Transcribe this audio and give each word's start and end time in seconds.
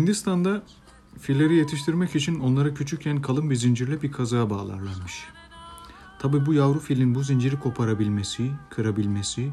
Hindistan'da 0.00 0.62
filleri 1.20 1.54
yetiştirmek 1.54 2.16
için 2.16 2.40
onlara 2.40 2.74
küçükken 2.74 3.22
kalın 3.22 3.50
bir 3.50 3.56
zincirle 3.56 4.02
bir 4.02 4.12
kazığa 4.12 4.50
bağlarlarmış. 4.50 5.24
Tabi 6.18 6.46
bu 6.46 6.54
yavru 6.54 6.80
filin 6.80 7.14
bu 7.14 7.22
zinciri 7.22 7.60
koparabilmesi, 7.60 8.50
kırabilmesi 8.70 9.52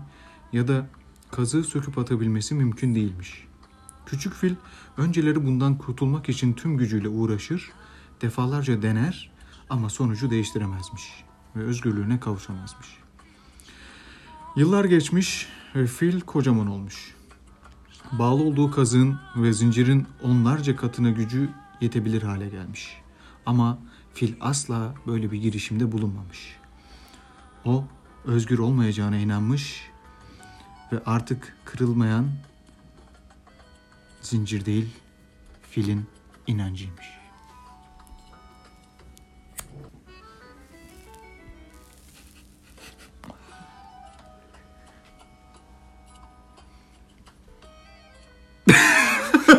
ya 0.54 0.68
da 0.68 0.88
kazığı 1.32 1.64
söküp 1.64 1.98
atabilmesi 1.98 2.56
mümkün 2.56 2.96
değilmiş. 2.96 3.48
Küçük 4.06 4.34
fil 4.34 4.56
önceleri 4.98 5.46
bundan 5.46 5.78
kurtulmak 5.78 6.30
için 6.30 6.54
tüm 6.54 6.78
gücüyle 6.78 7.10
uğraşır, 7.10 7.72
defalarca 8.22 8.82
dener 8.82 9.32
ama 9.70 9.90
sonucu 9.90 10.30
değiştiremezmiş 10.30 11.24
ve 11.56 11.64
özgürlüğüne 11.64 12.20
kavuşamazmış. 12.20 12.88
Yıllar 14.56 14.86
geçmiş 14.86 15.48
ve 15.76 15.88
fil 15.88 16.22
kocaman 16.22 16.68
olmuş. 16.68 17.17
Bağlı 18.12 18.44
olduğu 18.44 18.72
kazığın 18.72 19.20
ve 19.36 19.54
zincirin 19.54 20.08
onlarca 20.24 20.76
katına 20.76 21.10
gücü 21.10 21.50
yetebilir 21.82 22.22
hale 22.22 22.50
gelmiş. 22.50 22.98
Ama 23.46 23.78
fil 24.14 24.34
asla 24.42 24.94
böyle 25.08 25.32
bir 25.32 25.42
girişimde 25.42 25.92
bulunmamış. 25.92 26.56
O 27.66 27.84
özgür 28.26 28.60
olmayacağına 28.60 29.18
inanmış 29.18 29.90
ve 30.92 31.04
artık 31.06 31.58
kırılmayan 31.66 32.28
zincir 34.22 34.66
değil, 34.66 34.90
filin 35.70 36.06
inancıymış. 36.48 37.17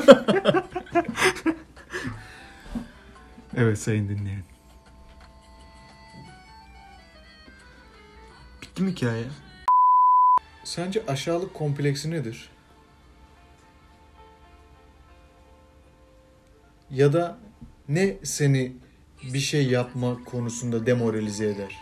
evet 3.56 3.78
sayın 3.78 4.08
dinleyen. 4.08 4.42
Bitti 8.62 8.82
mi 8.82 8.90
hikaye? 8.90 9.24
Sence 10.64 11.02
aşağılık 11.08 11.54
kompleksi 11.54 12.10
nedir? 12.10 12.50
Ya 16.90 17.12
da 17.12 17.38
ne 17.88 18.16
seni 18.22 18.72
bir 19.34 19.40
şey 19.40 19.68
yapma 19.68 20.24
konusunda 20.24 20.86
demoralize 20.86 21.46
eder? 21.46 21.76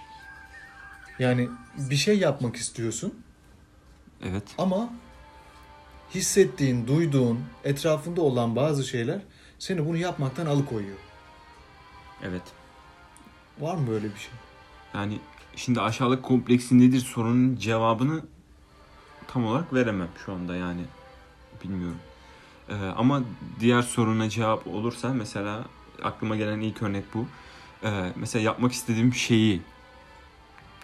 Yani 1.18 1.48
bir 1.90 1.96
şey 1.96 2.18
yapmak 2.18 2.56
istiyorsun 2.56 3.22
Evet. 4.22 4.42
ama 4.58 4.92
hissettiğin, 6.14 6.86
duyduğun, 6.86 7.40
etrafında 7.64 8.20
olan 8.20 8.56
bazı 8.56 8.84
şeyler 8.84 9.20
seni 9.58 9.86
bunu 9.86 9.96
yapmaktan 9.96 10.46
alıkoyuyor. 10.46 10.96
Evet. 12.22 12.42
Var 13.60 13.74
mı 13.74 13.86
böyle 13.88 14.04
bir 14.04 14.18
şey? 14.18 14.32
Yani 14.94 15.18
şimdi 15.56 15.80
aşağılık 15.80 16.22
kompleksi 16.22 16.78
nedir 16.78 17.00
sorunun 17.00 17.56
cevabını 17.56 18.22
tam 19.28 19.46
olarak 19.46 19.74
veremem 19.74 20.08
şu 20.26 20.32
anda 20.32 20.56
yani. 20.56 20.82
Bilmiyorum. 21.64 21.98
Ee, 22.68 22.74
ama 22.74 23.22
diğer 23.60 23.82
soruna 23.82 24.28
cevap 24.28 24.66
olursa 24.66 25.08
mesela 25.08 25.64
aklıma 26.02 26.36
gelen 26.36 26.60
ilk 26.60 26.82
örnek 26.82 27.04
bu. 27.14 27.26
Ee, 27.84 28.12
mesela 28.16 28.42
yapmak 28.42 28.72
istediğim 28.72 29.14
şeyi 29.14 29.62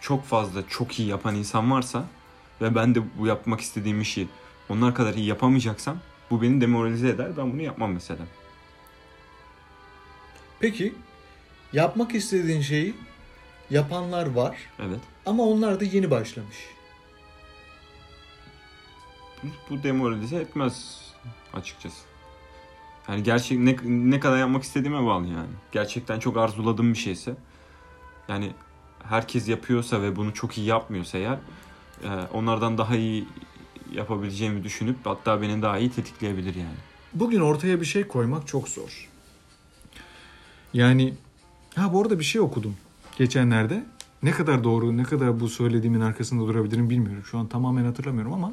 çok 0.00 0.24
fazla 0.24 0.68
çok 0.68 0.98
iyi 0.98 1.08
yapan 1.08 1.34
insan 1.34 1.70
varsa 1.70 2.04
ve 2.60 2.74
ben 2.74 2.94
de 2.94 3.00
bu 3.18 3.26
yapmak 3.26 3.60
istediğim 3.60 4.00
işi 4.00 4.28
onlar 4.68 4.94
kadar 4.94 5.14
iyi 5.14 5.26
yapamayacaksam 5.26 5.98
bu 6.30 6.42
beni 6.42 6.60
demoralize 6.60 7.08
eder. 7.08 7.36
Ben 7.36 7.52
bunu 7.52 7.62
yapmam 7.62 7.92
mesela. 7.92 8.20
Peki 10.60 10.94
yapmak 11.72 12.14
istediğin 12.14 12.60
şeyi 12.60 12.94
yapanlar 13.70 14.26
var 14.26 14.56
Evet. 14.78 15.00
ama 15.26 15.42
onlar 15.42 15.80
da 15.80 15.84
yeni 15.84 16.10
başlamış. 16.10 16.56
bu 19.70 19.82
demoralize 19.82 20.36
etmez 20.36 21.00
açıkçası. 21.54 22.02
Yani 23.08 23.22
gerçek 23.22 23.58
ne, 23.58 23.76
ne 23.84 24.20
kadar 24.20 24.38
yapmak 24.38 24.62
istediğime 24.62 25.06
bağlı 25.06 25.26
yani. 25.26 25.50
Gerçekten 25.72 26.18
çok 26.18 26.36
arzuladığım 26.36 26.92
bir 26.92 26.98
şeyse 26.98 27.34
yani 28.28 28.52
herkes 29.08 29.48
yapıyorsa 29.48 30.02
ve 30.02 30.16
bunu 30.16 30.34
çok 30.34 30.58
iyi 30.58 30.66
yapmıyorsa 30.66 31.18
eğer 31.18 31.38
e, 32.04 32.08
onlardan 32.32 32.78
daha 32.78 32.96
iyi 32.96 33.28
yapabileceğimi 33.94 34.64
düşünüp 34.64 34.96
hatta 35.04 35.42
beni 35.42 35.62
daha 35.62 35.78
iyi 35.78 35.90
tetikleyebilir 35.90 36.54
yani. 36.54 36.76
Bugün 37.14 37.40
ortaya 37.40 37.80
bir 37.80 37.86
şey 37.86 38.08
koymak 38.08 38.46
çok 38.46 38.68
zor. 38.68 39.08
Yani 40.74 41.14
ha 41.74 41.92
bu 41.92 42.02
arada 42.02 42.18
bir 42.18 42.24
şey 42.24 42.40
okudum 42.40 42.76
geçenlerde. 43.18 43.84
Ne 44.22 44.30
kadar 44.30 44.64
doğru, 44.64 44.96
ne 44.96 45.02
kadar 45.02 45.40
bu 45.40 45.48
söylediğimin 45.48 46.00
arkasında 46.00 46.46
durabilirim 46.46 46.90
bilmiyorum. 46.90 47.24
Şu 47.24 47.38
an 47.38 47.46
tamamen 47.46 47.84
hatırlamıyorum 47.84 48.32
ama 48.32 48.52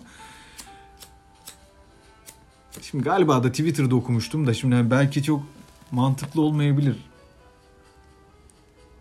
şimdi 2.81 3.03
galiba 3.03 3.44
da 3.44 3.51
Twitter'da 3.51 3.95
okumuştum 3.95 4.47
da 4.47 4.53
şimdi 4.53 4.91
belki 4.91 5.23
çok 5.23 5.44
mantıklı 5.91 6.41
olmayabilir. 6.41 6.95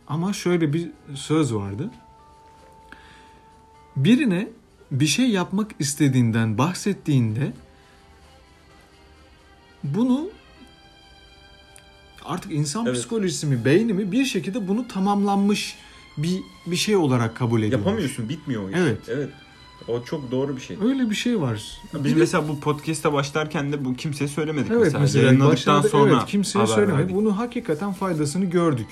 Ama 0.09 0.33
şöyle 0.33 0.73
bir 0.73 0.91
söz 1.15 1.55
vardı. 1.55 1.91
Birine 3.97 4.49
bir 4.91 5.07
şey 5.07 5.31
yapmak 5.31 5.71
istediğinden 5.79 6.59
bahsettiğinde 6.59 7.53
bunu 9.85 10.29
artık 12.25 12.53
insan 12.53 12.87
Evet. 12.87 12.97
psikolojisi 12.99 13.47
mi, 13.47 13.65
beyni 13.65 13.93
mi 13.93 14.13
bir 14.13 14.25
şekilde 14.25 14.69
bunu 14.69 14.89
tamamlanmış 14.89 15.77
bir 16.19 16.41
bir 16.67 16.77
şey 16.77 16.97
olarak 16.97 17.37
kabul 17.37 17.63
ediyor. 17.63 17.79
Yapamıyorsun, 17.79 18.29
bitmiyor 18.29 18.63
o 18.65 18.71
iş. 18.71 18.77
Evet. 18.79 18.99
Evet. 19.09 19.29
O 19.89 20.05
çok 20.05 20.31
doğru 20.31 20.57
bir 20.57 20.61
şey. 20.61 20.77
Öyle 20.85 21.11
bir 21.11 21.15
şey 21.15 21.41
var. 21.41 21.63
Biz 21.95 22.05
Bir 22.05 22.11
de- 22.11 22.19
mesela 22.21 22.49
bu 22.49 22.61
podcast'a 22.61 23.13
başlarken 23.13 23.73
de 23.73 23.85
bu 23.85 23.95
kimseye 23.95 24.29
söylemedik 24.29 24.71
evet 24.71 24.83
mesela. 24.83 25.01
mesela 25.01 25.25
Yayınladıktan 25.27 25.81
sonra 25.83 26.13
evet, 26.17 26.27
kimseye 26.27 26.67
söylemedik. 26.67 27.15
Bunu 27.17 27.39
hakikaten 27.39 27.93
faydasını 27.93 28.45
gördük. 28.45 28.89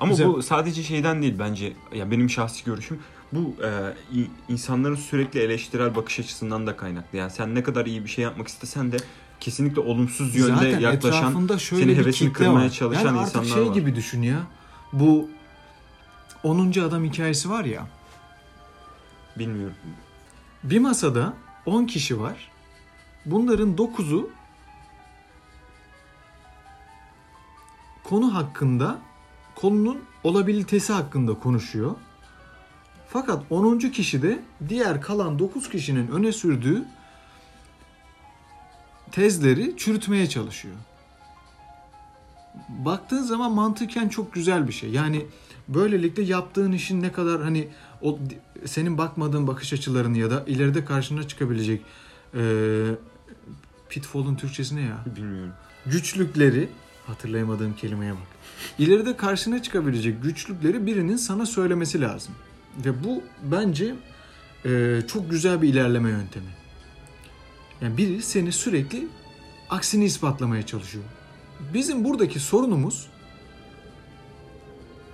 Ama 0.00 0.10
Güzel. 0.10 0.26
bu 0.28 0.42
sadece 0.42 0.82
şeyden 0.82 1.22
değil 1.22 1.34
bence. 1.38 1.72
Ya 1.94 2.10
benim 2.10 2.30
şahsi 2.30 2.64
görüşüm 2.64 2.98
bu 3.32 3.54
e, 3.64 3.94
insanların 4.48 4.94
sürekli 4.94 5.40
eleştirel 5.40 5.94
bakış 5.94 6.20
açısından 6.20 6.66
da 6.66 6.76
kaynaklı. 6.76 7.18
Yani 7.18 7.30
sen 7.30 7.54
ne 7.54 7.62
kadar 7.62 7.86
iyi 7.86 8.04
bir 8.04 8.08
şey 8.08 8.24
yapmak 8.24 8.48
istesen 8.48 8.92
de 8.92 8.96
kesinlikle 9.40 9.80
olumsuz 9.80 10.36
yönde 10.36 10.54
Zaten 10.54 10.80
yaklaşan, 10.80 11.56
şöyle 11.58 11.82
senin 11.82 11.96
bir 11.96 12.02
hevesini 12.02 12.32
kırmaya 12.32 12.66
var. 12.66 12.70
çalışan 12.70 13.06
yani 13.06 13.20
insanlar 13.20 13.48
şey 13.48 13.66
var. 13.66 13.74
gibi 13.74 13.96
düşün 13.96 14.22
ya. 14.22 14.40
Bu 14.92 15.30
10. 16.42 16.80
adam 16.80 17.04
hikayesi 17.04 17.50
var 17.50 17.64
ya. 17.64 17.86
bilmiyorum. 19.38 19.76
Bir 20.64 20.78
masada 20.78 21.34
10 21.66 21.86
kişi 21.86 22.20
var. 22.20 22.50
Bunların 23.26 23.76
9'u 23.76 24.30
konu 28.04 28.34
hakkında, 28.34 28.98
konunun 29.54 29.98
olabilitesi 30.24 30.92
hakkında 30.92 31.34
konuşuyor. 31.34 31.94
Fakat 33.12 33.42
10. 33.50 33.78
kişi 33.78 34.22
de 34.22 34.40
diğer 34.68 35.00
kalan 35.00 35.38
9 35.38 35.68
kişinin 35.70 36.08
öne 36.08 36.32
sürdüğü 36.32 36.84
tezleri 39.12 39.74
çürütmeye 39.76 40.28
çalışıyor. 40.28 40.74
Baktığın 42.68 43.22
zaman 43.22 43.52
mantıken 43.52 44.08
çok 44.08 44.32
güzel 44.32 44.68
bir 44.68 44.72
şey. 44.72 44.90
Yani 44.90 45.26
böylelikle 45.68 46.22
yaptığın 46.22 46.72
işin 46.72 47.02
ne 47.02 47.12
kadar 47.12 47.42
hani 47.42 47.68
o 48.02 48.18
senin 48.64 48.98
bakmadığın 48.98 49.46
bakış 49.46 49.72
açılarını 49.72 50.18
ya 50.18 50.30
da 50.30 50.44
ileride 50.46 50.84
karşına 50.84 51.28
çıkabilecek 51.28 51.82
e, 52.34 52.42
pitfall'un 53.88 54.34
Türkçesi 54.34 54.76
ne 54.76 54.80
ya? 54.80 55.04
Bilmiyorum. 55.16 55.52
Güçlükleri 55.86 56.68
hatırlayamadığım 57.06 57.74
kelimeye 57.74 58.12
bak. 58.12 58.28
İleride 58.78 59.16
karşına 59.16 59.62
çıkabilecek 59.62 60.22
güçlükleri 60.22 60.86
birinin 60.86 61.16
sana 61.16 61.46
söylemesi 61.46 62.00
lazım. 62.00 62.34
Ve 62.84 63.04
bu 63.04 63.22
bence 63.42 63.94
e, 64.64 65.00
çok 65.08 65.30
güzel 65.30 65.62
bir 65.62 65.68
ilerleme 65.68 66.10
yöntemi. 66.10 66.46
Yani 67.80 67.96
biri 67.96 68.22
seni 68.22 68.52
sürekli 68.52 69.08
aksini 69.70 70.04
ispatlamaya 70.04 70.66
çalışıyor. 70.66 71.04
Bizim 71.74 72.04
buradaki 72.04 72.40
sorunumuz 72.40 73.06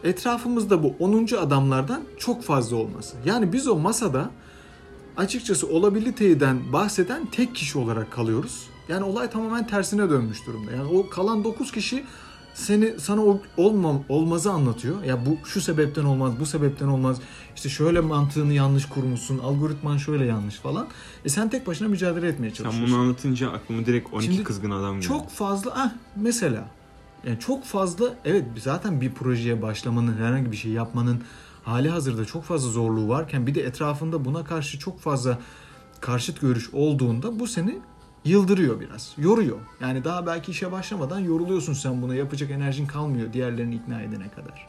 etrafımızda 0.04 0.82
bu 0.82 0.94
10. 0.98 1.26
adamlardan 1.36 2.02
çok 2.18 2.42
fazla 2.42 2.76
olması. 2.76 3.16
Yani 3.24 3.52
biz 3.52 3.68
o 3.68 3.76
masada 3.76 4.30
açıkçası 5.16 5.68
olabiliteden 5.68 6.72
bahseden 6.72 7.26
tek 7.26 7.54
kişi 7.54 7.78
olarak 7.78 8.12
kalıyoruz. 8.12 8.66
Yani 8.88 9.04
olay 9.04 9.30
tamamen 9.30 9.66
tersine 9.66 10.10
dönmüş 10.10 10.46
durumda. 10.46 10.72
Yani 10.72 10.98
o 10.98 11.08
kalan 11.08 11.44
9 11.44 11.72
kişi 11.72 12.04
seni 12.56 13.00
sana 13.00 13.20
olmam 13.56 14.04
olmazı 14.08 14.52
anlatıyor. 14.52 15.02
Ya 15.04 15.26
bu 15.26 15.46
şu 15.48 15.60
sebepten 15.60 16.04
olmaz, 16.04 16.32
bu 16.40 16.46
sebepten 16.46 16.86
olmaz. 16.86 17.20
İşte 17.56 17.68
şöyle 17.68 18.00
mantığını 18.00 18.52
yanlış 18.52 18.86
kurmuşsun, 18.86 19.38
algoritman 19.38 19.96
şöyle 19.96 20.24
yanlış 20.24 20.54
falan. 20.54 20.86
E 21.24 21.28
sen 21.28 21.48
tek 21.50 21.66
başına 21.66 21.88
mücadele 21.88 22.28
etmeye 22.28 22.50
Sen 22.50 22.54
çalışıyorsun. 22.54 22.94
bunu 22.94 23.02
anlatınca 23.02 23.50
aklıma 23.50 23.86
direkt 23.86 24.12
12 24.14 24.26
Şimdi 24.26 24.44
kızgın 24.44 24.70
adam 24.70 24.94
geldi. 24.94 25.06
Çok 25.06 25.30
fazla 25.30 25.72
ah 25.74 25.92
mesela 26.16 26.64
yani 27.26 27.38
çok 27.40 27.64
fazla 27.64 28.14
evet 28.24 28.44
zaten 28.62 29.00
bir 29.00 29.12
projeye 29.12 29.62
başlamanın 29.62 30.16
herhangi 30.16 30.52
bir 30.52 30.56
şey 30.56 30.72
yapmanın 30.72 31.22
hali 31.64 31.88
hazırda 31.90 32.24
çok 32.24 32.44
fazla 32.44 32.70
zorluğu 32.70 33.08
varken 33.08 33.46
bir 33.46 33.54
de 33.54 33.62
etrafında 33.62 34.24
buna 34.24 34.44
karşı 34.44 34.78
çok 34.78 35.00
fazla 35.00 35.38
karşıt 36.00 36.40
görüş 36.40 36.70
olduğunda 36.72 37.40
bu 37.40 37.46
seni 37.46 37.78
yıldırıyor 38.26 38.80
biraz. 38.80 39.14
Yoruyor. 39.18 39.58
Yani 39.80 40.04
daha 40.04 40.26
belki 40.26 40.50
işe 40.50 40.72
başlamadan 40.72 41.18
yoruluyorsun 41.20 41.72
sen 41.72 42.02
buna. 42.02 42.14
Yapacak 42.14 42.50
enerjin 42.50 42.86
kalmıyor 42.86 43.32
diğerlerini 43.32 43.74
ikna 43.74 44.02
edene 44.02 44.28
kadar. 44.28 44.66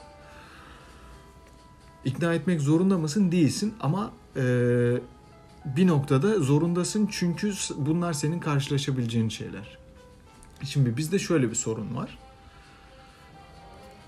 İkna 2.05 2.33
etmek 2.33 2.61
zorunda 2.61 2.97
mısın? 2.97 3.31
Değilsin 3.31 3.73
ama 3.79 4.11
eee, 4.35 5.01
bir 5.65 5.87
noktada 5.87 6.39
zorundasın 6.39 7.09
çünkü 7.11 7.53
bunlar 7.77 8.13
senin 8.13 8.39
karşılaşabileceğin 8.39 9.29
şeyler. 9.29 9.77
Şimdi 10.63 10.97
bizde 10.97 11.19
şöyle 11.19 11.49
bir 11.49 11.55
sorun 11.55 11.95
var. 11.95 12.17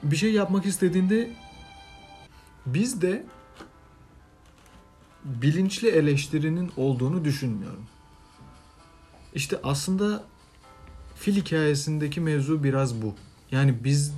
Bir 0.03 0.15
şey 0.15 0.33
yapmak 0.33 0.65
istediğinde 0.65 1.29
bizde 2.65 3.25
bilinçli 5.25 5.89
eleştirinin 5.89 6.71
olduğunu 6.77 7.25
düşünmüyorum. 7.25 7.83
İşte 9.35 9.59
aslında 9.63 10.23
fil 11.15 11.35
hikayesindeki 11.35 12.21
mevzu 12.21 12.63
biraz 12.63 13.01
bu. 13.01 13.15
Yani 13.51 13.83
biz 13.83 14.13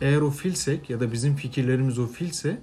eğer 0.00 0.20
o 0.20 0.30
filsek 0.30 0.90
ya 0.90 1.00
da 1.00 1.12
bizim 1.12 1.36
fikirlerimiz 1.36 1.98
o 1.98 2.06
filse 2.06 2.60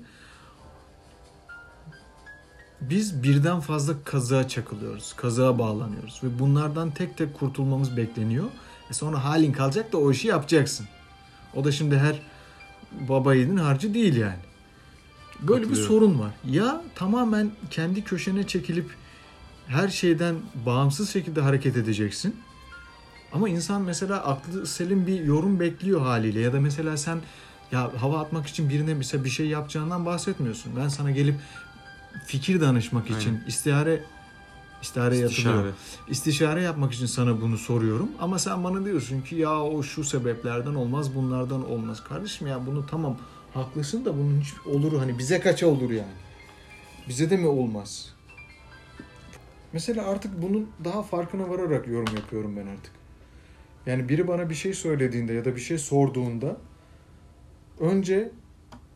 biz 2.82 3.24
birden 3.24 3.60
fazla 3.60 3.94
kazığa 4.04 4.48
çakılıyoruz. 4.48 5.14
Kazığa 5.14 5.60
bağlanıyoruz. 5.60 6.20
Ve 6.24 6.40
bunlardan 6.40 6.92
tek 6.92 7.18
tek 7.18 7.40
kurtulmamız 7.40 7.98
bekleniyor. 7.98 8.46
E 8.90 8.94
sonra 8.94 9.24
halin 9.24 9.52
kalacak 9.52 9.94
da 9.94 9.98
o 9.98 10.12
işi 10.12 10.28
yapacaksın. 10.28 10.88
O 11.56 11.64
da 11.64 11.72
şimdi 11.72 11.98
her 11.98 12.22
baba 13.10 13.34
yiğidin 13.34 13.58
harcı 13.58 13.94
değil 13.94 14.16
yani. 14.16 14.40
Böyle 15.40 15.70
bir 15.70 15.76
sorun 15.76 16.20
var. 16.20 16.32
Ya 16.46 16.84
tamamen 16.96 17.52
kendi 17.72 18.04
köşene 18.04 18.48
çekilip 18.48 18.96
her 19.70 19.88
şeyden 19.90 20.36
bağımsız 20.66 21.10
şekilde 21.10 21.42
hareket 21.42 21.78
edeceksin. 21.78 22.36
Ama 23.34 23.50
insan 23.50 23.82
mesela 23.82 24.24
aklı 24.24 24.68
selim 24.68 25.08
bir 25.08 25.24
yorum 25.24 25.60
bekliyor 25.60 26.02
haliyle 26.02 26.40
ya 26.40 26.54
da 26.54 26.60
mesela 26.60 26.98
sen 26.98 27.20
ya 27.72 27.92
hava 28.02 28.20
atmak 28.20 28.48
için 28.48 28.70
birine 28.70 28.94
mesela 28.94 29.24
bir 29.24 29.30
şey 29.30 29.48
yapacağından 29.48 30.06
bahsetmiyorsun. 30.06 30.74
Ben 30.76 30.88
sana 30.88 31.12
gelip 31.12 31.36
fikir 32.26 32.62
danışmak 32.62 33.10
için 33.10 33.30
Aynen. 33.36 33.48
istihare 33.48 34.04
istihare 34.82 35.20
İstişare. 35.20 35.70
İstişare 36.08 36.62
yapmak 36.62 36.94
için 36.94 37.06
sana 37.06 37.42
bunu 37.42 37.58
soruyorum 37.58 38.10
ama 38.20 38.40
sen 38.40 38.64
bana 38.64 38.86
diyorsun 38.86 39.22
ki 39.22 39.36
ya 39.36 39.62
o 39.64 39.84
şu 39.84 40.04
sebeplerden 40.04 40.76
olmaz 40.76 41.16
bunlardan 41.16 41.70
olmaz. 41.70 42.04
Kardeşim 42.04 42.48
ya 42.48 42.66
bunu 42.66 42.86
tamam 42.86 43.18
haklısın 43.54 44.06
da 44.06 44.18
bunun 44.18 44.42
hiç 44.42 44.54
olur 44.66 45.00
hani 45.00 45.20
bize 45.20 45.40
kaça 45.40 45.68
olur 45.68 45.92
yani. 45.92 46.14
Bize 47.08 47.30
de 47.30 47.38
mi 47.38 47.48
olmaz? 47.48 48.14
Mesela 49.74 50.08
artık 50.08 50.42
bunun 50.42 50.70
daha 50.84 51.04
farkına 51.04 51.50
vararak 51.50 51.88
yorum 51.88 52.16
yapıyorum 52.16 52.58
ben 52.58 52.68
artık. 52.68 52.92
Yani 53.86 54.10
biri 54.10 54.28
bana 54.28 54.50
bir 54.50 54.56
şey 54.56 54.74
söylediğinde 54.74 55.34
ya 55.34 55.46
da 55.46 55.56
bir 55.56 55.62
şey 55.62 55.78
sorduğunda 55.78 56.58
önce 57.80 58.32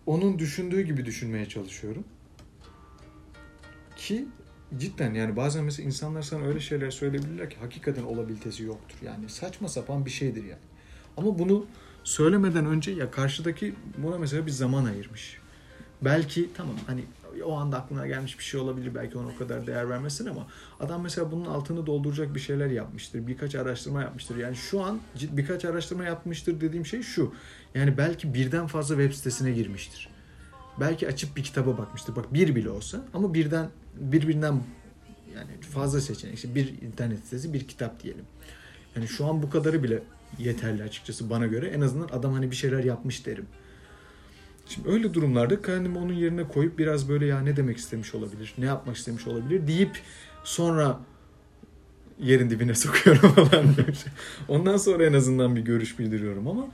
onun 0.06 0.40
düşündüğü 0.40 0.82
gibi 0.82 1.06
düşünmeye 1.06 1.46
çalışıyorum. 1.46 2.04
Ki 3.96 4.26
cidden 4.78 5.14
yani 5.14 5.36
bazen 5.36 5.64
mesela 5.64 5.88
insanlar 5.88 6.22
sana 6.22 6.44
öyle 6.44 6.60
şeyler 6.60 6.92
söyleyebilirler 6.92 7.50
ki 7.50 7.56
hakikaten 7.60 8.04
olabilitesi 8.04 8.64
yoktur. 8.64 8.98
Yani 9.06 9.30
saçma 9.30 9.68
sapan 9.68 10.06
bir 10.06 10.12
şeydir 10.12 10.44
yani. 10.44 10.62
Ama 11.18 11.40
bunu 11.40 11.66
söylemeden 12.04 12.66
önce 12.66 12.92
ya 12.92 13.12
karşıdaki 13.12 13.74
buna 13.98 14.18
mesela 14.18 14.46
bir 14.46 14.52
zaman 14.52 14.86
ayırmış. 14.86 15.38
Belki 16.02 16.50
tamam 16.54 16.76
hani 16.88 17.04
o 17.44 17.54
anda 17.58 17.78
aklına 17.78 18.08
gelmiş 18.08 18.40
bir 18.40 18.44
şey 18.44 18.60
olabilir 18.60 18.96
belki 18.96 19.18
ona 19.18 19.28
o 19.28 19.38
kadar 19.38 19.68
değer 19.68 19.90
vermesin 19.90 20.26
ama 20.26 20.48
adam 20.80 21.02
mesela 21.02 21.32
bunun 21.32 21.46
altını 21.46 21.86
dolduracak 21.86 22.36
bir 22.36 22.40
şeyler 22.40 22.68
yapmıştır. 22.68 23.28
Birkaç 23.28 23.56
araştırma 23.56 24.02
yapmıştır. 24.02 24.38
Yani 24.38 24.56
şu 24.56 24.82
an 24.82 25.00
birkaç 25.22 25.66
araştırma 25.66 26.04
yapmıştır 26.04 26.62
dediğim 26.62 26.86
şey 26.86 27.02
şu. 27.02 27.34
Yani 27.76 27.98
belki 27.98 28.34
birden 28.34 28.68
fazla 28.68 28.96
web 28.96 29.14
sitesine 29.14 29.52
girmiştir. 29.52 30.10
Belki 30.80 31.08
açıp 31.08 31.38
bir 31.38 31.44
kitaba 31.44 31.78
bakmıştır. 31.78 32.16
Bak 32.16 32.34
bir 32.34 32.56
bile 32.56 32.70
olsa 32.70 33.02
ama 33.14 33.34
birden 33.34 33.70
birbirinden 33.96 34.64
yani 35.36 35.62
fazla 35.62 36.02
seçenek. 36.02 36.36
İşte 36.36 36.56
bir 36.56 36.82
internet 36.82 37.20
sitesi, 37.20 37.54
bir 37.54 37.68
kitap 37.68 38.04
diyelim. 38.04 38.26
Yani 38.96 39.08
şu 39.08 39.26
an 39.26 39.42
bu 39.44 39.50
kadarı 39.50 39.84
bile 39.84 40.04
yeterli 40.40 40.84
açıkçası 40.84 41.30
bana 41.30 41.48
göre. 41.48 41.68
En 41.68 41.82
azından 41.82 42.08
adam 42.08 42.34
hani 42.34 42.52
bir 42.52 42.56
şeyler 42.56 42.84
yapmış 42.84 43.26
derim. 43.26 43.48
Şimdi 44.74 44.90
öyle 44.90 45.14
durumlarda 45.14 45.62
kendimi 45.62 45.98
onun 45.98 46.14
yerine 46.14 46.48
koyup 46.48 46.78
biraz 46.78 47.10
böyle 47.10 47.26
ya 47.26 47.42
ne 47.42 47.56
demek 47.56 47.78
istemiş 47.78 48.16
olabilir, 48.16 48.54
ne 48.58 48.66
yapmak 48.66 48.96
istemiş 48.96 49.28
olabilir 49.28 49.68
deyip 49.68 50.00
sonra 50.44 51.00
yerin 52.20 52.50
dibine 52.50 52.76
sokuyorum 52.76 53.30
falan 53.30 53.74
şey. 53.74 54.14
Ondan 54.48 54.78
sonra 54.78 55.06
en 55.06 55.14
azından 55.14 55.56
bir 55.56 55.62
görüş 55.62 56.00
bildiriyorum 56.00 56.48
ama 56.48 56.68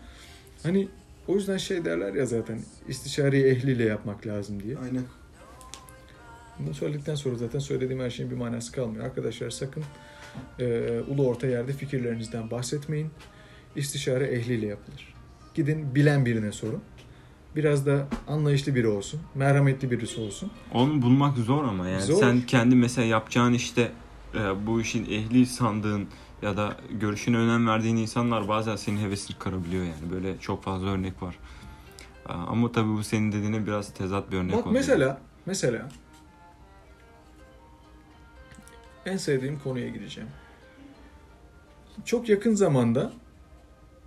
hani 0.63 0.88
o 1.28 1.36
yüzden 1.36 1.57
şey 1.57 1.86
derler 1.86 2.13
ya 2.13 2.25
zaten 2.25 2.60
istişareyi 2.88 3.46
ehliyle 3.46 3.84
yapmak 3.84 4.28
lazım 4.28 4.63
diye. 4.63 4.78
Aynen. 4.78 5.04
Bunu 6.60 6.74
söyledikten 6.74 7.16
sonra 7.16 7.36
zaten 7.36 7.60
söylediğim 7.60 8.02
her 8.02 8.10
şeyin 8.10 8.31
bir 8.31 8.36
manası 8.36 8.72
kalmıyor. 8.72 9.06
Arkadaşlar 9.06 9.50
sakın 9.50 9.84
e, 10.60 11.00
ulu 11.07 11.28
orta 11.28 11.48
yerde 11.48 11.74
fikirlerinizden 11.74 12.52
bahsetmeyin. 12.52 13.10
İstişare 13.75 14.25
ehliyle 14.25 14.66
yapılır. 14.66 15.13
Gidin 15.54 15.95
bilen 15.95 16.25
birine 16.25 16.52
sorun. 16.52 16.84
Biraz 17.56 17.86
da 17.86 18.07
anlayışlı 18.28 18.75
biri 18.75 18.88
olsun. 18.88 19.22
Merhametli 19.36 19.92
birisi 19.92 20.22
olsun. 20.22 20.51
Onu 20.74 21.01
bulmak 21.01 21.38
zor 21.38 21.63
ama 21.63 21.88
yani 21.88 22.01
Zor. 22.01 22.19
sen 22.19 22.42
kendi 22.42 22.75
mesela 22.75 23.07
yapacağın 23.07 23.54
işte 23.54 23.92
e, 24.36 24.68
bu 24.68 24.81
işin 24.81 25.06
ehli 25.06 25.46
sandığın 25.46 26.07
ya 26.42 26.57
da 26.57 26.78
görüşüne 26.92 27.38
önem 27.38 27.68
verdiğin 27.68 27.95
insanlar 27.95 28.47
bazen 28.47 28.76
senin 28.76 28.97
hevesini 28.97 29.38
kırabiliyor 29.38 29.83
yani. 29.83 30.12
Böyle 30.12 30.40
çok 30.40 30.64
fazla 30.64 30.88
örnek 30.88 31.23
var. 31.23 31.35
E, 32.30 32.31
Ama 32.33 32.71
tabii 32.71 32.90
bu 32.97 33.04
senin 33.04 33.31
dediğine 33.31 33.68
biraz 33.68 33.94
tezat 33.94 34.31
bir 34.31 34.38
örnek 34.38 34.54
Bak 34.56 34.66
oldu. 34.66 34.73
mesela 34.73 35.21
mesela 35.45 35.90
en 39.06 39.18
sevdiğim 39.18 39.59
konuya 39.59 39.90
gireceğim. 39.90 40.30
Çok 42.06 42.30
yakın 42.30 42.54
zamanda 42.56 43.14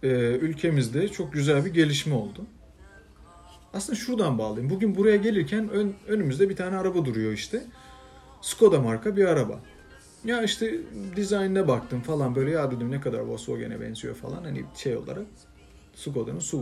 e, 0.02 0.08
ülkemizde 0.40 1.08
çok 1.08 1.32
güzel 1.32 1.64
bir 1.64 1.74
gelişme 1.74 2.14
oldu. 2.14 2.46
Aslında 3.74 3.98
şuradan 3.98 4.38
bağlayayım. 4.38 4.70
Bugün 4.70 4.96
buraya 4.96 5.16
gelirken 5.16 5.68
ön- 5.68 5.94
önümüzde 6.08 6.48
bir 6.48 6.56
tane 6.56 6.76
araba 6.76 7.04
duruyor 7.04 7.32
işte. 7.32 7.64
Skoda 8.40 8.80
marka 8.80 9.16
bir 9.16 9.24
araba. 9.24 9.60
Ya 10.24 10.42
işte 10.42 10.74
dizaynına 11.16 11.68
baktım 11.68 12.00
falan 12.00 12.34
böyle 12.34 12.50
ya 12.50 12.70
dedim 12.70 12.90
ne 12.90 13.00
kadar 13.00 13.18
Volkswagen'e 13.18 13.80
benziyor 13.80 14.14
falan 14.14 14.44
hani 14.44 14.64
şey 14.76 14.96
olarak 14.96 15.24
Skoda'nın 15.94 16.38
SUV. 16.38 16.60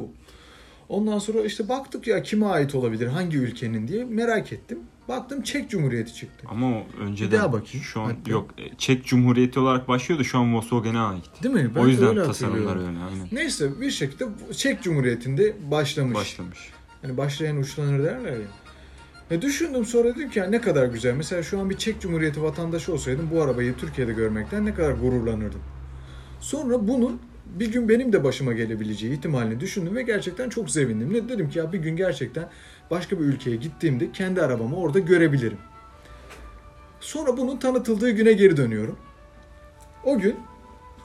Ondan 0.88 1.19
sonra 1.19 1.40
işte 1.40 1.69
baktık 1.69 2.07
ya 2.07 2.23
kime 2.23 2.47
ait 2.47 2.75
olabilir, 2.75 3.07
hangi 3.07 3.37
ülkenin 3.37 3.88
diye 3.88 4.05
merak 4.05 4.52
ettim. 4.52 4.79
Baktım 5.09 5.43
Çek 5.43 5.71
Cumhuriyeti 5.71 6.14
çıktı. 6.14 6.47
Ama 6.50 6.71
o 6.79 6.83
önceden 7.00 7.31
Bir 7.33 7.37
daha 7.38 7.52
bakayım. 7.52 7.85
şu 7.85 8.00
an 8.00 8.07
Hatta. 8.07 8.31
yok 8.31 8.50
e, 8.59 8.76
Çek 8.79 9.05
Cumhuriyeti 9.05 9.61
olarak 9.61 9.88
başlıyordu 9.88 10.25
şu 10.25 10.38
an 10.38 10.55
Volkswagen'e 10.55 10.99
ait. 10.99 11.25
Değil 11.43 11.55
mi? 11.55 11.71
Ben 11.75 11.81
o 11.81 11.87
de 11.87 11.90
yüzden 11.90 12.09
öyle 12.09 12.23
tasarımlar 12.25 12.76
öyle 12.76 12.87
aynen. 12.87 13.29
Neyse 13.33 13.81
bir 13.81 13.90
şekilde 13.90 14.25
Çek 14.57 14.83
Cumhuriyeti'nde 14.83 15.57
başlamış. 15.71 16.14
Başlamış. 16.14 16.59
Hani 17.02 17.16
başlayan 17.16 17.57
uçlanır 17.57 18.04
derler 18.04 18.33
ya. 18.33 18.47
E 19.30 19.42
düşündüm 19.42 19.85
sonra 19.85 20.16
dedim 20.16 20.30
ki 20.30 20.42
ne 20.50 20.61
kadar 20.61 20.87
güzel. 20.87 21.14
Mesela 21.14 21.42
şu 21.42 21.61
an 21.61 21.71
bir 21.71 21.76
Çek 21.76 22.00
Cumhuriyeti 22.00 22.42
vatandaşı 22.42 22.92
olsaydım 22.92 23.30
bu 23.33 23.42
arabayı 23.42 23.76
Türkiye'de 23.76 24.12
görmekten 24.12 24.66
ne 24.66 24.75
kadar 24.75 24.92
gururlanırdım. 24.92 25.61
Sonra 26.40 26.88
bunun 26.88 27.21
bir 27.47 27.73
gün 27.73 27.88
benim 27.88 28.12
de 28.12 28.25
başıma 28.25 28.52
gelebileceği 28.52 29.12
ihtimalini 29.12 29.61
düşündüm 29.61 29.97
ve 29.97 30.02
gerçekten 30.02 30.49
çok 30.49 30.71
sevindim. 30.71 31.12
Ne 31.12 31.28
dedim 31.28 31.50
ki 31.50 31.59
ya 31.59 31.73
bir 31.73 31.78
gün 31.78 31.97
gerçekten 31.97 32.49
başka 32.90 33.21
bir 33.21 33.25
ülkeye 33.25 33.57
gittiğimde 33.57 34.12
kendi 34.12 34.42
arabamı 34.42 34.76
orada 34.76 34.99
görebilirim. 34.99 35.59
Sonra 37.00 37.37
bunun 37.37 37.57
tanıtıldığı 37.57 38.11
güne 38.11 38.33
geri 38.33 38.57
dönüyorum. 38.57 38.97
O 40.04 40.19
gün 40.19 40.37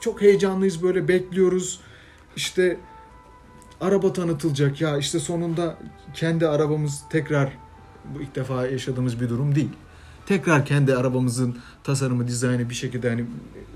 çok 0.00 0.22
heyecanlıyız 0.22 0.82
böyle 0.82 1.08
bekliyoruz. 1.08 1.80
İşte 2.36 2.76
araba 3.80 4.12
tanıtılacak 4.12 4.80
ya 4.80 4.98
işte 4.98 5.18
sonunda 5.18 5.76
kendi 6.14 6.48
arabamız 6.48 7.02
tekrar 7.10 7.52
bu 8.14 8.22
ilk 8.22 8.34
defa 8.34 8.66
yaşadığımız 8.66 9.20
bir 9.20 9.28
durum 9.28 9.54
değil. 9.54 9.70
tekrar 10.26 10.64
kendi 10.66 10.94
arabamızın 10.94 11.58
tasarımı, 11.84 12.28
dizaynı 12.28 12.70
bir 12.70 12.74
şekilde 12.74 13.08
hani 13.08 13.24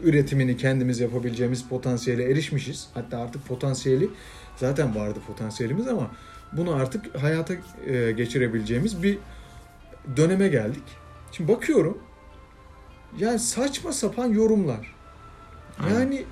üretimini 0.03 0.57
kendimiz 0.57 1.01
yapabileceğimiz 1.01 1.69
potansiyele 1.69 2.31
erişmişiz. 2.31 2.89
Hatta 2.95 3.19
artık 3.19 3.47
potansiyeli 3.47 4.11
zaten 4.57 4.95
vardı 4.95 5.19
potansiyelimiz 5.27 5.89
ama 5.89 6.11
bunu 6.53 6.75
artık 6.75 7.15
hayata 7.23 7.55
e, 7.87 8.13
geçirebileceğimiz 8.13 9.03
bir 9.03 9.19
döneme 10.17 10.49
geldik. 10.49 10.83
Şimdi 11.33 11.53
bakıyorum 11.53 11.99
yani 13.19 13.39
saçma 13.39 13.93
sapan 13.93 14.27
yorumlar. 14.27 14.95
Aynen. 15.85 16.25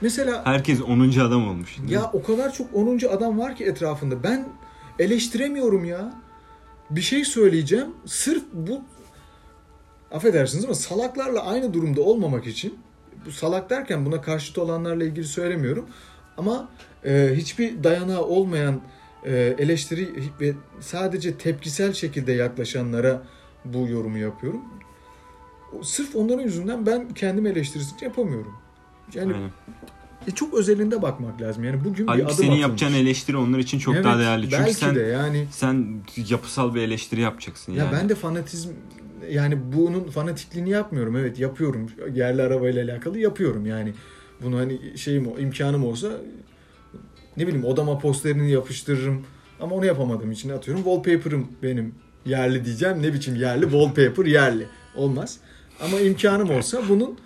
Mesela 0.00 0.46
Herkes 0.46 0.80
10. 0.82 1.10
adam 1.18 1.48
olmuş. 1.48 1.78
ya 1.88 2.10
o 2.12 2.22
kadar 2.22 2.52
çok 2.52 2.74
10. 2.74 2.98
adam 3.10 3.38
var 3.38 3.56
ki 3.56 3.64
etrafında. 3.64 4.22
Ben 4.22 4.48
eleştiremiyorum 4.98 5.84
ya. 5.84 6.12
Bir 6.90 7.00
şey 7.00 7.24
söyleyeceğim. 7.24 7.86
Sırf 8.06 8.42
bu 8.52 8.80
affedersiniz 10.12 10.64
ama 10.64 10.74
salaklarla 10.74 11.44
aynı 11.46 11.74
durumda 11.74 12.00
olmamak 12.00 12.46
için 12.46 12.78
bu 13.26 13.30
salak 13.30 13.70
derken 13.70 14.06
buna 14.06 14.20
karşıt 14.20 14.58
olanlarla 14.58 15.04
ilgili 15.04 15.24
söylemiyorum. 15.24 15.86
Ama 16.36 16.68
e, 17.04 17.30
hiçbir 17.34 17.84
dayanağı 17.84 18.22
olmayan 18.22 18.80
e, 19.24 19.32
eleştiri 19.58 20.08
ve 20.40 20.52
sadece 20.80 21.38
tepkisel 21.38 21.92
şekilde 21.92 22.32
yaklaşanlara 22.32 23.22
bu 23.64 23.88
yorumu 23.88 24.18
yapıyorum. 24.18 24.60
Sırf 25.82 26.16
onların 26.16 26.42
yüzünden 26.42 26.86
ben 26.86 27.08
kendimi 27.08 27.48
eleştirisini 27.48 28.04
yapamıyorum. 28.04 28.54
Yani 29.14 29.34
Aynen. 29.34 29.50
e, 30.26 30.30
çok 30.30 30.54
özelinde 30.54 31.02
bakmak 31.02 31.40
lazım. 31.42 31.64
Yani 31.64 31.80
bugün 31.84 31.94
bir 32.06 32.06
Halbuki 32.06 32.26
adım 32.26 32.34
senin 32.34 32.46
atılmış. 32.48 32.62
yapacağın 32.62 32.92
eleştiri 32.92 33.36
onlar 33.36 33.58
için 33.58 33.78
çok 33.78 33.94
Evet, 33.94 34.04
daha 34.04 34.18
değerli. 34.18 34.42
Çünkü 34.50 34.56
belki 34.62 34.74
sen 34.74 34.94
de 34.94 35.00
yani 35.00 35.46
sen 35.50 35.86
yapısal 36.28 36.74
bir 36.74 36.80
eleştiri 36.80 37.20
yapacaksın 37.20 37.72
ya 37.72 37.84
yani. 37.84 37.92
ben 37.92 38.08
de 38.08 38.14
fanatizm 38.14 38.70
yani 39.30 39.58
bunun 39.72 40.04
fanatikliğini 40.04 40.70
yapmıyorum. 40.70 41.16
Evet 41.16 41.38
yapıyorum. 41.38 41.86
Yerli 42.14 42.42
arabayla 42.42 42.84
alakalı 42.84 43.18
yapıyorum. 43.18 43.66
Yani 43.66 43.92
bunu 44.42 44.58
hani 44.58 44.98
şeyim 44.98 45.28
imkanım 45.38 45.84
olsa 45.84 46.08
ne 47.36 47.46
bileyim 47.46 47.64
odama 47.64 47.98
posterini 47.98 48.50
yapıştırırım. 48.50 49.22
Ama 49.60 49.74
onu 49.76 49.86
yapamadığım 49.86 50.32
için 50.32 50.48
atıyorum. 50.48 50.82
Wallpaper'ım 50.84 51.48
benim 51.62 51.94
yerli 52.26 52.64
diyeceğim. 52.64 53.02
Ne 53.02 53.12
biçim 53.12 53.36
yerli? 53.36 53.62
Wallpaper 53.62 54.26
yerli. 54.26 54.66
Olmaz. 54.96 55.38
Ama 55.80 56.00
imkanım 56.00 56.50
olsa 56.50 56.82
bunun 56.88 57.18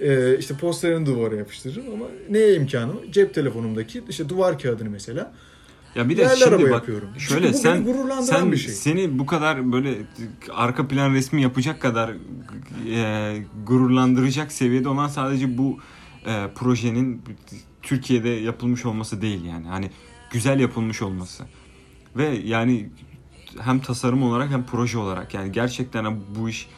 e, 0.00 0.38
işte 0.38 0.54
posterini 0.56 1.06
duvara 1.06 1.36
yapıştırırım 1.36 1.84
ama 1.94 2.06
neye 2.30 2.54
imkanım? 2.54 3.12
Cep 3.12 3.34
telefonumdaki 3.34 4.02
işte 4.08 4.28
duvar 4.28 4.58
kağıdını 4.58 4.90
mesela 4.90 5.32
Ya 5.94 6.08
bir 6.08 6.16
de 6.16 6.22
yerli 6.22 6.38
şimdi 6.40 6.62
bak 6.62 6.70
yapıyorum. 6.72 7.08
şöyle 7.18 7.46
Çünkü 7.46 7.58
sen 7.58 7.86
sen 8.22 8.52
bir 8.52 8.56
şey. 8.56 8.74
seni 8.74 9.18
bu 9.18 9.26
kadar 9.26 9.72
böyle 9.72 9.94
arka 10.52 10.88
plan 10.88 11.14
resmi 11.14 11.42
yapacak 11.42 11.80
kadar 11.82 12.12
e, 12.90 13.36
gururlandıracak 13.66 14.52
seviyede 14.52 14.88
olan 14.88 15.08
sadece 15.08 15.58
bu 15.58 15.78
e, 16.26 16.46
projenin 16.54 17.22
Türkiye'de 17.82 18.28
yapılmış 18.28 18.86
olması 18.86 19.22
değil 19.22 19.44
yani. 19.44 19.66
Hani 19.66 19.90
güzel 20.30 20.60
yapılmış 20.60 21.02
olması. 21.02 21.44
Ve 22.16 22.24
yani 22.44 22.88
hem 23.58 23.80
tasarım 23.80 24.22
olarak 24.22 24.50
hem 24.50 24.66
proje 24.66 24.98
olarak 24.98 25.34
yani 25.34 25.52
gerçekten 25.52 26.20
bu 26.38 26.48
iş 26.48 26.68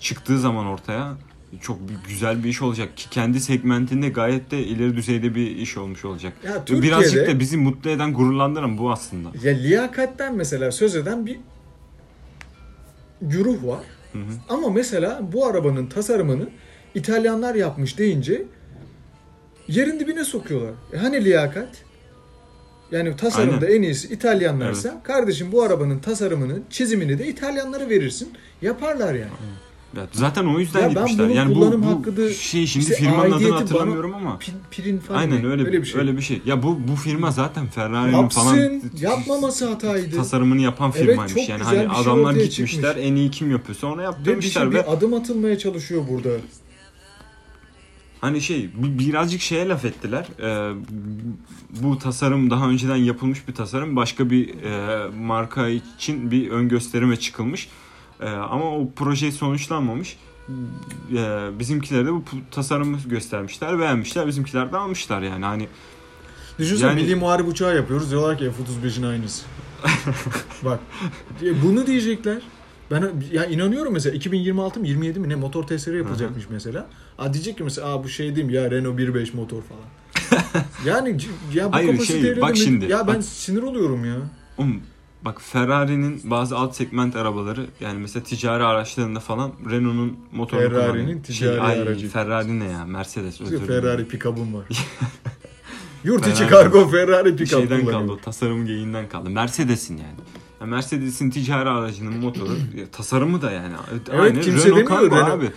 çıktığı 0.00 0.38
zaman 0.38 0.66
ortaya 0.66 1.16
çok 1.60 1.88
bir- 1.88 2.08
güzel 2.08 2.44
bir 2.44 2.48
iş 2.48 2.62
olacak 2.62 2.96
ki 2.96 3.10
kendi 3.10 3.40
segmentinde 3.40 4.08
gayet 4.08 4.50
de 4.50 4.58
ileri 4.64 4.96
düzeyde 4.96 5.34
bir 5.34 5.50
iş 5.56 5.76
olmuş 5.76 6.04
olacak. 6.04 6.32
Ya 6.44 6.64
Türkiye'de 6.64 6.86
Birazcık 6.86 7.28
da 7.28 7.40
bizi 7.40 7.56
mutlu 7.56 7.90
eden, 7.90 8.14
gururlandıran 8.14 8.78
bu 8.78 8.92
aslında. 8.92 9.28
ya 9.42 9.54
liyakatten 9.54 10.34
mesela 10.34 10.72
söz 10.72 10.96
eden 10.96 11.26
bir 11.26 11.38
güruh 13.22 13.64
var. 13.66 13.84
Hı 14.12 14.18
hı. 14.18 14.22
Ama 14.48 14.70
mesela 14.70 15.20
bu 15.32 15.46
arabanın 15.46 15.86
tasarımını 15.86 16.48
İtalyanlar 16.94 17.54
yapmış 17.54 17.98
deyince 17.98 18.42
yerin 19.68 20.00
dibine 20.00 20.24
sokuyorlar. 20.24 20.72
E 20.92 20.96
hani 20.96 21.24
liyakat? 21.24 21.68
Yani 22.90 23.16
tasarımda 23.16 23.66
en 23.66 23.82
iyisi 23.82 24.14
İtalyanlarsa 24.14 25.02
kardeşim 25.02 25.52
bu 25.52 25.62
arabanın 25.62 25.98
tasarımını, 25.98 26.58
çizimini 26.70 27.18
de 27.18 27.26
İtalyanlara 27.26 27.88
verirsin. 27.88 28.28
Yaparlar 28.62 29.14
yani. 29.14 29.30
Ya 29.96 30.06
zaten 30.12 30.44
o 30.44 30.58
yüzden 30.58 30.80
Ya 30.80 30.88
gitmişler. 30.88 31.28
Yani 31.28 31.54
bu, 31.54 31.82
bu 31.82 31.86
hakkıdır, 31.86 32.30
şey 32.34 32.66
şimdi 32.66 32.84
işte 32.84 32.96
firmanın 32.96 33.32
adını 33.32 33.52
hatırlamıyorum 33.52 34.14
ama. 34.14 34.38
Pin, 34.38 34.54
pirin 34.70 34.98
falan. 34.98 35.18
Aynen 35.18 35.42
ne? 35.42 35.46
öyle, 35.46 35.64
öyle 35.64 35.82
bir 35.82 35.86
şey. 35.86 36.00
öyle 36.00 36.16
bir 36.16 36.22
şey. 36.22 36.42
Ya 36.46 36.62
bu 36.62 36.78
bu 36.88 36.96
firma 36.96 37.30
zaten 37.30 37.66
Ferrari'nin 37.66 38.28
falan 38.28 38.82
yapmaması 39.00 39.68
hataydı. 39.68 40.16
tasarımını 40.16 40.60
yapan 40.60 40.92
Evet, 40.96 41.06
firmaymış. 41.06 41.34
çok 41.34 41.48
yani 41.48 41.58
güzel 41.58 41.86
hani 41.86 41.94
şey 41.94 42.02
adamlar 42.02 42.30
ortaya 42.30 42.44
gitmişler 42.46 42.88
çıkmış. 42.88 43.06
en 43.06 43.14
iyi 43.16 43.30
kim 43.30 43.50
yapıyorsa 43.50 43.86
ona 43.86 44.02
yaptırmışlar 44.02 44.62
şey, 44.62 44.70
ve 44.70 44.74
bir 44.74 44.92
adım 44.92 45.14
atılmaya 45.14 45.58
çalışıyor 45.58 46.02
burada. 46.10 46.28
hani 48.20 48.40
şey 48.40 48.70
bi- 48.74 48.98
birazcık 48.98 49.40
şeye 49.40 49.68
laf 49.68 49.84
ettiler. 49.84 50.26
Ee, 50.42 50.74
bu 51.82 51.98
tasarım 51.98 52.50
daha 52.50 52.68
önceden 52.68 52.96
yapılmış 52.96 53.48
bir 53.48 53.54
tasarım. 53.54 53.96
Başka 53.96 54.30
bir 54.30 54.48
e, 54.62 55.08
marka 55.08 55.68
için 55.68 56.30
bir 56.30 56.50
ön 56.50 56.68
gösterime 56.68 57.16
çıkılmış. 57.16 57.68
Ee, 58.20 58.28
ama 58.28 58.64
o 58.78 58.90
proje 58.96 59.32
sonuçlanmamış. 59.32 60.16
Bizimkiler 61.58 62.06
de 62.06 62.12
bu 62.12 62.22
tasarımı 62.50 62.98
göstermişler, 63.06 63.78
beğenmişler. 63.78 64.26
Bizimkiler 64.26 64.72
de 64.72 64.76
almışlar 64.76 65.22
yani. 65.22 65.44
Hani 65.44 65.68
Düşünsene 66.58 66.88
Yani- 66.90 67.02
milli 67.02 67.14
muharip 67.14 67.48
uçağı 67.48 67.76
yapıyoruz 67.76 68.10
diyorlar 68.10 68.38
ki 68.38 68.50
F-35'in 68.50 69.02
aynısı. 69.02 69.44
Bak 70.64 70.80
e, 71.42 71.62
bunu 71.62 71.86
diyecekler. 71.86 72.42
Ben 72.90 73.12
ya 73.32 73.44
inanıyorum 73.46 73.92
mesela 73.92 74.16
2026 74.16 74.80
mı 74.80 74.86
27 74.86 75.20
mi 75.20 75.28
ne 75.28 75.34
motor 75.34 75.64
testleri 75.66 75.96
yapılacakmış 75.96 76.44
mesela. 76.50 76.86
Aa 77.18 77.34
diyecek 77.34 77.56
ki 77.58 77.64
mesela 77.64 77.88
Aa, 77.88 78.04
bu 78.04 78.08
şey 78.08 78.36
değil 78.36 78.46
mi 78.46 78.52
ya 78.52 78.70
Renault 78.70 78.98
1.5 78.98 79.36
motor 79.36 79.62
falan. 79.62 79.82
yani 80.86 81.16
ya 81.54 81.68
bu 81.68 81.76
Hayır, 81.76 82.00
şey, 82.04 82.40
bak 82.40 82.50
mi- 82.50 82.58
şimdi, 82.58 82.84
ya 82.84 83.06
ben 83.06 83.14
bak- 83.14 83.24
sinir 83.24 83.62
oluyorum 83.62 84.04
ya. 84.04 84.16
Oğlum 84.58 84.80
bak 85.24 85.42
Ferrari'nin 85.42 86.20
bazı 86.24 86.56
alt 86.56 86.76
segment 86.76 87.16
arabaları 87.16 87.66
yani 87.80 87.98
mesela 87.98 88.24
ticari 88.24 88.64
araçlarında 88.64 89.20
falan 89.20 89.52
Renault'un 89.70 90.16
motorunu 90.32 90.68
Ferrari'nin 90.68 91.02
kullanıyor. 91.04 91.22
ticari 91.22 91.60
ay, 91.60 91.82
aracı. 91.82 92.08
Ferrari 92.08 92.60
ne 92.60 92.64
ya? 92.64 92.84
Mercedes 92.84 93.40
özür 93.40 93.50
dilerim. 93.60 93.66
Ferrari 93.66 94.02
pick-up'ım 94.08 94.54
var. 94.54 94.64
Yurt 96.04 96.26
içi 96.26 96.46
kargo 96.46 96.88
Ferrari 96.88 97.28
pick-up 97.28 97.46
Şeyden 97.46 97.68
kaldı 97.80 97.90
kullanıyor. 97.90 98.14
o 98.14 98.16
tasarım 98.20 98.66
geyiğinden 98.66 99.08
kaldı. 99.08 99.30
Mercedes'in 99.30 99.96
yani. 99.96 100.14
Ya 100.60 100.66
Mercedes'in 100.66 101.30
ticari 101.30 101.68
aracının 101.68 102.16
motoru 102.18 102.48
tasarımı 102.92 103.42
da 103.42 103.50
yani. 103.50 103.74
aynı 104.20 104.40
kimse 104.40 104.68
Renault 104.68 104.90
demiyor, 104.90 105.10
Renault- 105.12 105.30
abi. 105.32 105.50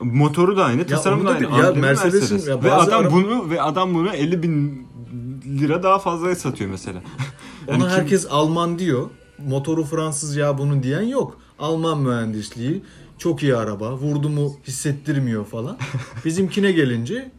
Motoru 0.00 0.56
da 0.56 0.64
aynı, 0.64 0.86
tasarımı 0.86 1.24
da 1.26 1.30
aynı. 1.30 1.42
Ya 1.44 1.50
Mercedes'in- 1.72 1.80
Mercedes. 1.80 2.48
ya 2.48 2.62
ve 2.62 2.72
adam 2.72 3.00
araba- 3.04 3.12
bunu 3.12 3.50
ve 3.50 3.62
adam 3.62 3.94
bunu 3.94 4.14
50 4.14 4.42
bin 4.42 4.86
lira 5.46 5.82
daha 5.82 5.98
fazlaya 5.98 6.34
satıyor 6.36 6.70
mesela. 6.70 7.02
Ona 7.68 7.76
Yani 7.76 7.82
kim- 7.82 7.90
herkes 7.90 8.26
Alman 8.30 8.78
diyor. 8.78 9.10
Motoru 9.46 9.84
Fransız 9.84 10.36
ya 10.36 10.58
bunun 10.58 10.82
diyen 10.82 11.02
yok. 11.02 11.40
Alman 11.58 12.00
mühendisliği, 12.00 12.82
çok 13.18 13.42
iyi 13.42 13.56
araba, 13.56 13.96
vurdu 13.96 14.28
mu 14.28 14.56
hissettirmiyor 14.66 15.44
falan. 15.46 15.78
Bizimkine 16.24 16.72
gelince 16.72 17.30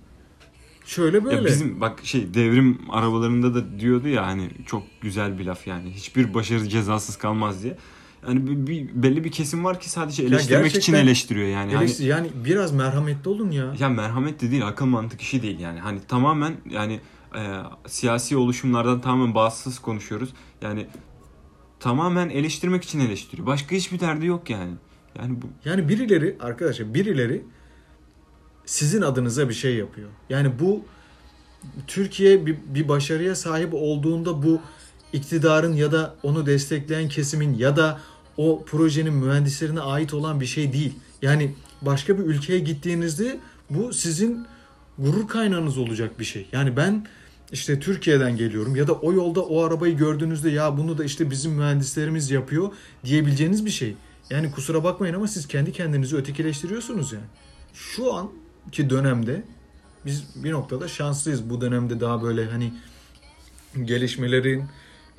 şöyle 0.85 1.25
böyle. 1.25 1.35
Ya 1.35 1.45
bizim 1.45 1.81
bak 1.81 1.99
şey 2.03 2.33
devrim 2.33 2.77
arabalarında 2.91 3.55
da 3.55 3.79
diyordu 3.79 4.07
ya 4.07 4.27
hani 4.27 4.49
çok 4.65 4.83
güzel 5.01 5.39
bir 5.39 5.45
laf 5.45 5.67
yani. 5.67 5.91
Hiçbir 5.91 6.33
başarı 6.33 6.69
cezasız 6.69 7.17
kalmaz 7.17 7.63
diye. 7.63 7.77
Yani 8.27 8.47
bir, 8.47 8.67
bir- 8.67 8.89
belli 9.03 9.23
bir 9.23 9.31
kesim 9.31 9.63
var 9.65 9.79
ki 9.79 9.89
sadece 9.89 10.23
eleştirmek 10.23 10.75
için 10.75 10.93
eleştiriyor 10.93 11.47
yani. 11.47 11.75
Hani, 11.75 11.85
Eleştir- 11.89 12.05
yani 12.05 12.27
biraz 12.45 12.71
merhametli 12.71 13.29
olun 13.29 13.51
ya. 13.51 13.73
ya 13.79 13.89
merhamet 13.89 14.41
de 14.41 14.51
değil, 14.51 14.67
akıl 14.67 14.85
mantık 14.85 15.21
işi 15.21 15.41
değil 15.41 15.59
yani. 15.59 15.79
Hani 15.79 15.99
tamamen 16.07 16.53
yani 16.69 16.99
e, 17.35 17.41
siyasi 17.87 18.37
oluşumlardan 18.37 19.01
tamamen 19.01 19.35
bağımsız 19.35 19.79
konuşuyoruz. 19.79 20.29
Yani 20.61 20.87
tamamen 21.79 22.29
eleştirmek 22.29 22.83
için 22.83 22.99
eleştiriyor. 22.99 23.47
Başka 23.47 23.75
hiçbir 23.75 23.99
derdi 23.99 24.25
yok 24.25 24.49
yani. 24.49 24.73
Yani 25.19 25.41
bu 25.41 25.69
Yani 25.69 25.89
birileri 25.89 26.37
arkadaşlar 26.39 26.93
birileri 26.93 27.43
sizin 28.65 29.01
adınıza 29.01 29.49
bir 29.49 29.53
şey 29.53 29.75
yapıyor. 29.75 30.09
Yani 30.29 30.59
bu 30.59 30.85
Türkiye 31.87 32.45
bir, 32.45 32.57
bir 32.67 32.87
başarıya 32.87 33.35
sahip 33.35 33.73
olduğunda 33.73 34.43
bu 34.43 34.61
iktidarın 35.13 35.73
ya 35.73 35.91
da 35.91 36.15
onu 36.23 36.45
destekleyen 36.45 37.09
kesimin 37.09 37.53
ya 37.53 37.77
da 37.77 37.99
o 38.37 38.63
projenin 38.65 39.13
mühendislerine 39.13 39.81
ait 39.81 40.13
olan 40.13 40.41
bir 40.41 40.45
şey 40.45 40.73
değil. 40.73 40.93
Yani 41.21 41.55
başka 41.81 42.17
bir 42.17 42.23
ülkeye 42.23 42.59
gittiğinizde 42.59 43.39
bu 43.69 43.93
sizin 43.93 44.47
gurur 44.99 45.27
kaynağınız 45.27 45.77
olacak 45.77 46.19
bir 46.19 46.25
şey. 46.25 46.47
Yani 46.51 46.77
ben 46.77 47.05
işte 47.51 47.79
Türkiye'den 47.79 48.37
geliyorum 48.37 48.75
ya 48.75 48.87
da 48.87 48.93
o 48.93 49.13
yolda 49.13 49.41
o 49.41 49.63
arabayı 49.63 49.97
gördüğünüzde 49.97 50.49
ya 50.49 50.77
bunu 50.77 50.97
da 50.97 51.03
işte 51.03 51.31
bizim 51.31 51.51
mühendislerimiz 51.51 52.31
yapıyor 52.31 52.71
diyebileceğiniz 53.03 53.65
bir 53.65 53.71
şey. 53.71 53.95
Yani 54.29 54.51
kusura 54.51 54.83
bakmayın 54.83 55.13
ama 55.13 55.27
siz 55.27 55.47
kendi 55.47 55.71
kendinizi 55.71 56.15
ötekileştiriyorsunuz 56.15 57.13
yani. 57.13 57.25
Şu 57.73 58.13
anki 58.13 58.89
dönemde 58.89 59.43
biz 60.05 60.23
bir 60.35 60.51
noktada 60.51 60.87
şanslıyız. 60.87 61.49
Bu 61.49 61.61
dönemde 61.61 61.99
daha 61.99 62.21
böyle 62.21 62.45
hani 62.45 62.73
gelişmelerin 63.83 64.63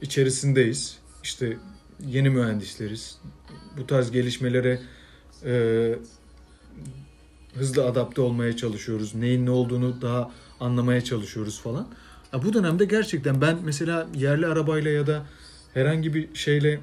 içerisindeyiz. 0.02 0.98
İşte 1.22 1.56
yeni 2.06 2.30
mühendisleriz. 2.30 3.18
Bu 3.78 3.86
tarz 3.86 4.10
gelişmelere 4.10 4.80
e, 5.44 5.94
hızlı 7.54 7.84
adapte 7.84 8.20
olmaya 8.20 8.56
çalışıyoruz. 8.56 9.14
Neyin 9.14 9.46
ne 9.46 9.50
olduğunu 9.50 10.02
daha 10.02 10.30
anlamaya 10.60 11.04
çalışıyoruz 11.04 11.60
falan. 11.60 11.88
Ya 12.32 12.42
bu 12.42 12.52
dönemde 12.52 12.84
gerçekten 12.84 13.40
ben 13.40 13.58
mesela 13.64 14.08
yerli 14.14 14.46
arabayla 14.46 14.90
ya 14.90 15.06
da 15.06 15.26
herhangi 15.74 16.14
bir 16.14 16.34
şeyle 16.34 16.80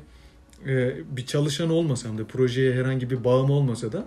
e, 0.67 0.95
bir 1.17 1.25
çalışan 1.25 1.69
olmasam 1.69 2.17
da 2.17 2.25
projeye 2.27 2.74
herhangi 2.74 3.09
bir 3.09 3.24
bağım 3.24 3.50
olmasa 3.50 3.91
da 3.91 4.05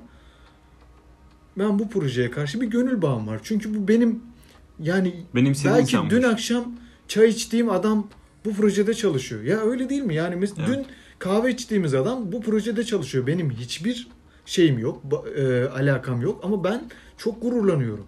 ben 1.58 1.78
bu 1.78 1.88
projeye 1.88 2.30
karşı 2.30 2.60
bir 2.60 2.66
gönül 2.66 3.02
bağım 3.02 3.26
var. 3.26 3.40
Çünkü 3.42 3.74
bu 3.74 3.88
benim 3.88 4.22
yani 4.82 5.14
Benim 5.34 5.54
belki 5.64 5.98
dün 6.10 6.22
akşam 6.22 6.72
çay 7.08 7.28
içtiğim 7.28 7.70
adam 7.70 8.08
bu 8.44 8.54
projede 8.54 8.94
çalışıyor. 8.94 9.42
Ya 9.42 9.60
öyle 9.60 9.88
değil 9.88 10.02
mi? 10.02 10.14
Yani 10.14 10.34
mes- 10.34 10.52
Evet. 10.58 10.68
dün 10.68 10.86
kahve 11.18 11.50
içtiğimiz 11.52 11.94
adam 11.94 12.32
bu 12.32 12.40
projede 12.40 12.84
çalışıyor. 12.84 13.26
Benim 13.26 13.50
hiçbir 13.50 14.08
şeyim 14.50 14.78
yok, 14.78 15.02
e, 15.36 15.64
alakam 15.64 16.22
yok 16.22 16.40
ama 16.44 16.64
ben 16.64 16.88
çok 17.18 17.42
gururlanıyorum. 17.42 18.06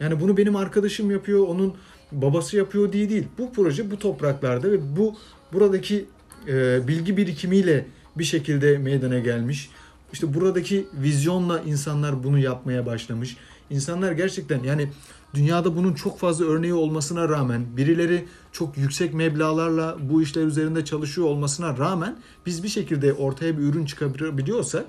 Yani 0.00 0.20
bunu 0.20 0.36
benim 0.36 0.56
arkadaşım 0.56 1.10
yapıyor, 1.10 1.48
onun 1.48 1.74
babası 2.12 2.56
yapıyor 2.56 2.92
diye 2.92 3.10
değil. 3.10 3.26
Bu 3.38 3.52
proje 3.52 3.90
bu 3.90 3.98
topraklarda 3.98 4.72
ve 4.72 4.96
bu 4.96 5.14
buradaki 5.52 6.06
e, 6.48 6.88
bilgi 6.88 7.16
birikimiyle 7.16 7.86
bir 8.16 8.24
şekilde 8.24 8.78
meydana 8.78 9.18
gelmiş. 9.18 9.70
İşte 10.12 10.34
buradaki 10.34 10.86
vizyonla 10.94 11.60
insanlar 11.60 12.24
bunu 12.24 12.38
yapmaya 12.38 12.86
başlamış. 12.86 13.36
İnsanlar 13.70 14.12
gerçekten 14.12 14.62
yani 14.62 14.88
dünyada 15.34 15.76
bunun 15.76 15.94
çok 15.94 16.18
fazla 16.18 16.44
örneği 16.44 16.74
olmasına 16.74 17.28
rağmen 17.28 17.76
birileri 17.76 18.24
çok 18.52 18.78
yüksek 18.78 19.14
meblağlarla 19.14 19.96
bu 20.00 20.22
işler 20.22 20.42
üzerinde 20.42 20.84
çalışıyor 20.84 21.26
olmasına 21.26 21.78
rağmen 21.78 22.16
biz 22.46 22.62
bir 22.62 22.68
şekilde 22.68 23.12
ortaya 23.12 23.58
bir 23.58 23.62
ürün 23.62 23.84
çıkarabiliyorsak 23.84 24.84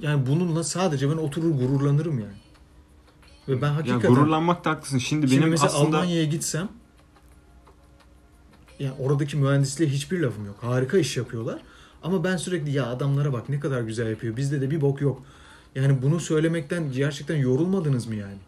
yani 0.00 0.26
bununla 0.26 0.64
sadece 0.64 1.10
ben 1.10 1.16
oturur 1.16 1.50
gururlanırım 1.50 2.18
yani. 2.18 2.42
Ve 3.48 3.62
ben 3.62 3.68
Ya 3.68 3.76
hakikaten 3.76 4.14
gururlanmakta 4.14 4.70
haklısın. 4.70 4.98
Şimdi, 4.98 5.28
Şimdi 5.28 5.40
benim 5.40 5.50
mesela 5.50 5.72
aslında 5.72 5.96
Almanya'ya 5.98 6.24
gitsem 6.24 6.68
yani 8.78 8.94
oradaki 8.98 9.36
mühendisliğe 9.36 9.90
hiçbir 9.90 10.20
lafım 10.20 10.46
yok. 10.46 10.56
Harika 10.60 10.98
iş 10.98 11.16
yapıyorlar. 11.16 11.62
Ama 12.02 12.24
ben 12.24 12.36
sürekli 12.36 12.70
ya 12.70 12.86
adamlara 12.86 13.32
bak 13.32 13.48
ne 13.48 13.60
kadar 13.60 13.80
güzel 13.82 14.10
yapıyor. 14.10 14.36
Bizde 14.36 14.60
de 14.60 14.70
bir 14.70 14.80
bok 14.80 15.00
yok. 15.00 15.22
Yani 15.74 16.02
bunu 16.02 16.20
söylemekten 16.20 16.92
gerçekten 16.92 17.36
yorulmadınız 17.36 18.06
mı 18.06 18.14
yani? 18.14 18.38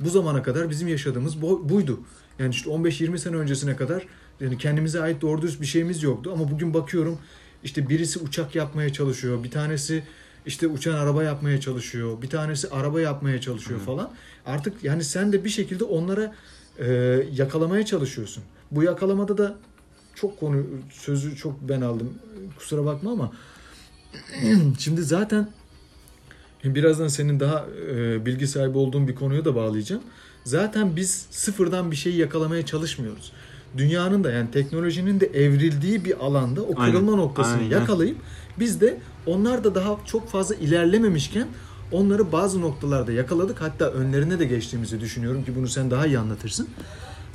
Bu 0.00 0.08
zamana 0.08 0.42
kadar 0.42 0.70
bizim 0.70 0.88
yaşadığımız 0.88 1.42
bu- 1.42 1.68
buydu. 1.68 2.00
Yani 2.38 2.50
işte 2.50 2.70
15-20 2.70 3.18
sene 3.18 3.36
öncesine 3.36 3.76
kadar 3.76 4.06
yani 4.40 4.58
kendimize 4.58 5.02
ait 5.02 5.20
doğru 5.22 5.42
dürüst 5.42 5.60
bir 5.60 5.66
şeyimiz 5.66 6.02
yoktu. 6.02 6.30
Ama 6.34 6.50
bugün 6.50 6.74
bakıyorum 6.74 7.18
işte 7.64 7.88
birisi 7.88 8.18
uçak 8.18 8.54
yapmaya 8.54 8.92
çalışıyor. 8.92 9.44
Bir 9.44 9.50
tanesi 9.50 10.04
işte 10.46 10.66
uçan 10.68 10.94
araba 10.94 11.24
yapmaya 11.24 11.60
çalışıyor. 11.60 12.22
Bir 12.22 12.28
tanesi 12.28 12.68
araba 12.70 13.00
yapmaya 13.00 13.40
çalışıyor 13.40 13.80
Hı. 13.80 13.84
falan. 13.84 14.10
Artık 14.46 14.84
yani 14.84 15.04
sen 15.04 15.32
de 15.32 15.44
bir 15.44 15.50
şekilde 15.50 15.84
onlara 15.84 16.34
e, 16.78 16.92
yakalamaya 17.32 17.86
çalışıyorsun. 17.86 18.44
Bu 18.70 18.82
yakalamada 18.82 19.38
da 19.38 19.56
çok 20.14 20.40
konu 20.40 20.66
sözü 20.90 21.36
çok 21.36 21.60
ben 21.60 21.80
aldım. 21.80 22.14
Kusura 22.58 22.84
bakma 22.84 23.12
ama 23.12 23.32
şimdi 24.78 25.02
zaten 25.02 25.48
birazdan 26.64 27.08
senin 27.08 27.40
daha 27.40 27.66
e, 27.90 28.26
bilgi 28.26 28.46
sahibi 28.46 28.78
olduğun 28.78 29.08
bir 29.08 29.14
konuya 29.14 29.44
da 29.44 29.54
bağlayacağım. 29.54 30.02
Zaten 30.44 30.96
biz 30.96 31.26
sıfırdan 31.30 31.90
bir 31.90 31.96
şeyi 31.96 32.16
yakalamaya 32.16 32.66
çalışmıyoruz. 32.66 33.32
Dünyanın 33.76 34.24
da 34.24 34.30
yani 34.30 34.50
teknolojinin 34.50 35.20
de 35.20 35.26
evrildiği 35.26 36.04
bir 36.04 36.24
alanda 36.24 36.62
o 36.62 36.72
Aynen. 36.76 36.92
kırılma 36.92 37.16
noktasını 37.16 37.58
Aynen. 37.58 37.70
yakalayıp 37.70 38.16
biz 38.58 38.80
de 38.80 38.98
onlar 39.26 39.64
da 39.64 39.74
daha 39.74 39.96
çok 40.04 40.28
fazla 40.28 40.54
ilerlememişken 40.54 41.46
onları 41.92 42.32
bazı 42.32 42.60
noktalarda 42.60 43.12
yakaladık. 43.12 43.60
Hatta 43.62 43.90
önlerine 43.90 44.38
de 44.38 44.44
geçtiğimizi 44.44 45.00
düşünüyorum 45.00 45.44
ki 45.44 45.56
bunu 45.56 45.68
sen 45.68 45.90
daha 45.90 46.06
iyi 46.06 46.18
anlatırsın. 46.18 46.68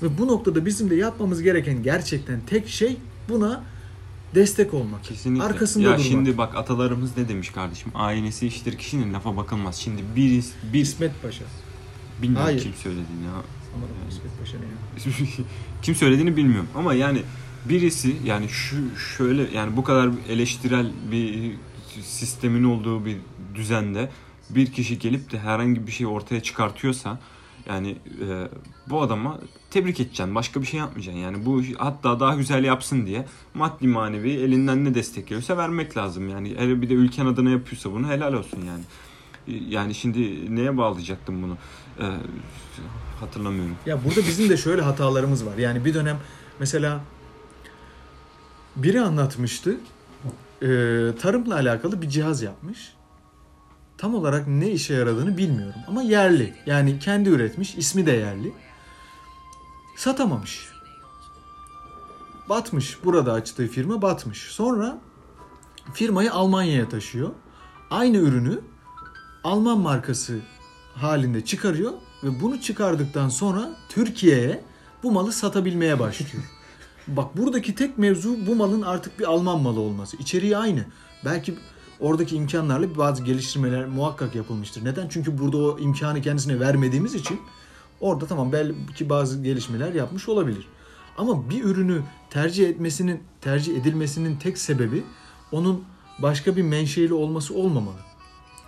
Ve 0.04 0.18
bu 0.18 0.28
noktada 0.28 0.66
bizim 0.66 0.90
de 0.90 0.96
yapmamız 0.96 1.42
gereken 1.42 1.84
gerçekten 1.84 2.40
tek 2.48 2.68
şey 2.68 2.98
buna 3.30 3.64
destek 4.36 4.74
olmak. 4.74 5.04
Kesinlikle. 5.04 5.44
Arkasında 5.46 5.84
ya 5.84 5.90
durmak. 5.92 6.06
şimdi 6.06 6.38
bak 6.38 6.56
atalarımız 6.56 7.18
ne 7.18 7.30
demiş 7.30 7.50
kardeşim? 7.50 7.92
Aynesi 7.96 8.48
iştir 8.48 8.78
kişinin 8.78 9.14
lafa 9.14 9.38
bakılmaz. 9.38 9.76
Şimdi 9.76 10.02
bir, 10.16 10.46
bir 10.74 10.80
İsmet 10.80 11.22
Paşa. 11.22 11.44
bilmiyorum 12.22 12.46
Hayır. 12.46 12.62
kim 12.62 12.74
söylediğini 12.74 13.26
Allah'ım, 13.78 14.10
İsmet 14.10 14.40
Paşa 14.40 14.58
ne 14.58 14.66
ya? 14.66 15.46
kim 15.82 15.96
söylediğini 15.96 16.38
bilmiyorum 16.38 16.70
ama 16.76 16.94
yani 16.94 17.22
birisi 17.66 18.16
yani 18.26 18.50
şu 18.50 18.98
şöyle 19.18 19.58
yani 19.58 19.78
bu 19.78 19.84
kadar 19.84 20.10
eleştirel 20.30 20.92
bir 21.12 21.54
sistemin 22.02 22.64
olduğu 22.64 23.06
bir 23.06 23.18
düzende 23.56 24.10
bir 24.50 24.72
kişi 24.72 25.00
gelip 25.00 25.32
de 25.32 25.40
herhangi 25.40 25.88
bir 25.88 25.92
şey 25.92 26.08
ortaya 26.08 26.44
çıkartıyorsa 26.44 27.20
yani 27.70 27.96
e, 28.22 28.48
bu 28.90 29.02
adama 29.02 29.40
tebrik 29.72 30.00
edeceksin. 30.00 30.36
Başka 30.36 30.62
bir 30.62 30.68
şey 30.68 30.80
yapmayacaksın. 30.80 31.22
Yani 31.22 31.46
bu 31.46 31.62
hatta 31.78 32.20
daha 32.20 32.36
güzel 32.36 32.64
yapsın 32.64 33.06
diye 33.06 33.26
maddi 33.54 33.88
manevi 33.88 34.32
elinden 34.32 34.86
ne 34.86 34.96
destek 34.96 35.28
geliyorsa 35.28 35.58
vermek 35.58 35.98
lazım. 35.98 36.30
Yani 36.30 36.56
hele 36.58 36.82
bir 36.82 36.90
de 36.90 36.94
ülken 36.94 37.26
adına 37.26 37.50
yapıyorsa 37.50 37.92
bunu 37.92 38.08
helal 38.08 38.34
olsun 38.34 38.62
yani. 38.66 38.84
E, 39.48 39.64
Yani 39.70 39.96
şimdi 39.96 40.56
neye 40.56 40.78
bağlayacaktım 40.78 41.44
bunu? 41.44 41.58
E, 42.00 42.06
hatırlamıyorum. 43.20 43.76
Ya 43.86 44.04
burada 44.04 44.20
bizim 44.20 44.50
de 44.50 44.58
şöyle 44.58 44.82
hatalarımız 44.82 45.46
var. 45.46 45.58
Yani 45.58 45.86
bir 45.86 45.94
dönem 45.94 46.18
mesela 46.60 47.00
biri 48.76 49.02
anlatmıştı. 49.02 49.78
Ee, 50.62 50.66
tarımla 51.22 51.56
alakalı 51.56 52.02
bir 52.02 52.10
cihaz 52.10 52.42
yapmış. 52.42 52.94
Tam 53.98 54.16
olarak 54.16 54.48
ne 54.48 54.72
işe 54.72 54.94
yaradığını 54.94 55.38
bilmiyorum 55.38 55.82
ama 55.88 56.02
yerli. 56.02 56.56
Yani 56.66 57.00
kendi 57.00 57.30
üretmiş, 57.30 57.76
ismi 57.76 58.06
de 58.06 58.12
yerli. 58.12 58.54
Satamamış. 59.98 60.70
Batmış. 62.50 62.98
Burada 63.04 63.34
açtığı 63.34 63.68
firma 63.68 64.02
batmış. 64.02 64.42
Sonra 64.42 64.98
firmayı 65.94 66.34
Almanya'ya 66.34 66.90
taşıyor. 66.90 67.30
Aynı 67.90 68.18
ürünü 68.18 68.60
Alman 69.44 69.80
markası 69.80 70.40
halinde 70.96 71.46
çıkarıyor 71.46 71.92
ve 72.24 72.42
bunu 72.42 72.62
çıkardıktan 72.62 73.30
sonra 73.30 73.70
Türkiye'ye 73.90 74.64
bu 75.04 75.12
malı 75.12 75.32
satabilmeye 75.32 76.00
başlıyor. 76.00 76.44
Bak 77.08 77.38
buradaki 77.38 77.76
tek 77.76 77.98
mevzu 77.98 78.48
bu 78.48 78.56
malın 78.56 78.82
artık 78.82 79.20
bir 79.20 79.26
Alman 79.26 79.62
malı 79.62 79.80
olması. 79.80 80.18
İçeriği 80.18 80.58
aynı. 80.58 80.86
Belki 81.26 81.56
oradaki 82.00 82.36
imkanlarla 82.36 82.98
bazı 82.98 83.24
geliştirmeler 83.24 83.86
muhakkak 83.86 84.36
yapılmıştır. 84.36 84.86
Neden? 84.86 85.08
Çünkü 85.10 85.38
burada 85.38 85.58
o 85.58 85.80
imkanı 85.80 86.22
kendisine 86.22 86.60
vermediğimiz 86.60 87.16
için 87.16 87.40
orada 88.00 88.26
tamam 88.26 88.52
belki 88.52 89.10
bazı 89.10 89.44
gelişmeler 89.44 89.94
yapmış 89.94 90.30
olabilir. 90.30 90.68
Ama 91.18 91.50
bir 91.50 91.64
ürünü 91.64 92.02
tercih 92.30 92.70
etmesinin 92.70 93.24
tercih 93.42 93.78
edilmesinin 93.78 94.36
tek 94.36 94.58
sebebi 94.58 95.04
onun 95.52 95.84
başka 96.20 96.56
bir 96.56 96.62
menşeili 96.62 97.14
olması 97.14 97.54
olmamalı. 97.54 98.00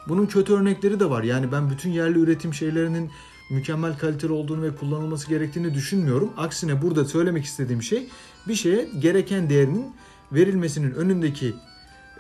Bunun 0.08 0.26
kötü 0.26 0.54
örnekleri 0.54 1.00
de 1.00 1.10
var. 1.10 1.24
Yani 1.24 1.52
ben 1.52 1.70
bütün 1.70 1.92
yerli 1.92 2.20
üretim 2.20 2.54
şeylerinin 2.54 3.12
mükemmel 3.50 3.98
kaliteli 3.98 4.32
olduğunu 4.32 4.62
ve 4.62 4.76
kullanılması 4.76 5.30
gerektiğini 5.30 5.74
düşünmüyorum. 5.74 6.30
Aksine 6.38 6.82
burada 6.82 7.06
söylemek 7.06 7.46
istediğim 7.46 7.84
şey 7.84 8.08
bir 8.48 8.56
şeye 8.56 8.90
gereken 9.00 9.50
değerinin 9.50 9.96
verilmesinin 10.32 10.92
önündeki 10.92 11.54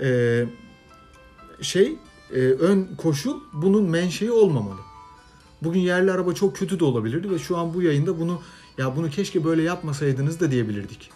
e, 0.01 0.45
şey 1.61 1.95
e, 2.33 2.39
ön 2.39 2.89
koşul 2.97 3.39
bunun 3.53 3.83
menşei 3.83 4.31
olmamalı. 4.31 4.79
Bugün 5.63 5.79
yerli 5.79 6.11
araba 6.11 6.33
çok 6.33 6.55
kötü 6.55 6.79
de 6.79 6.85
olabilirdi 6.85 7.31
ve 7.31 7.39
şu 7.39 7.57
an 7.57 7.73
bu 7.73 7.81
yayında 7.81 8.19
bunu 8.19 8.41
ya 8.77 8.95
bunu 8.95 9.09
keşke 9.09 9.43
böyle 9.43 9.61
yapmasaydınız 9.61 10.39
da 10.39 10.51
diyebilirdik. 10.51 11.11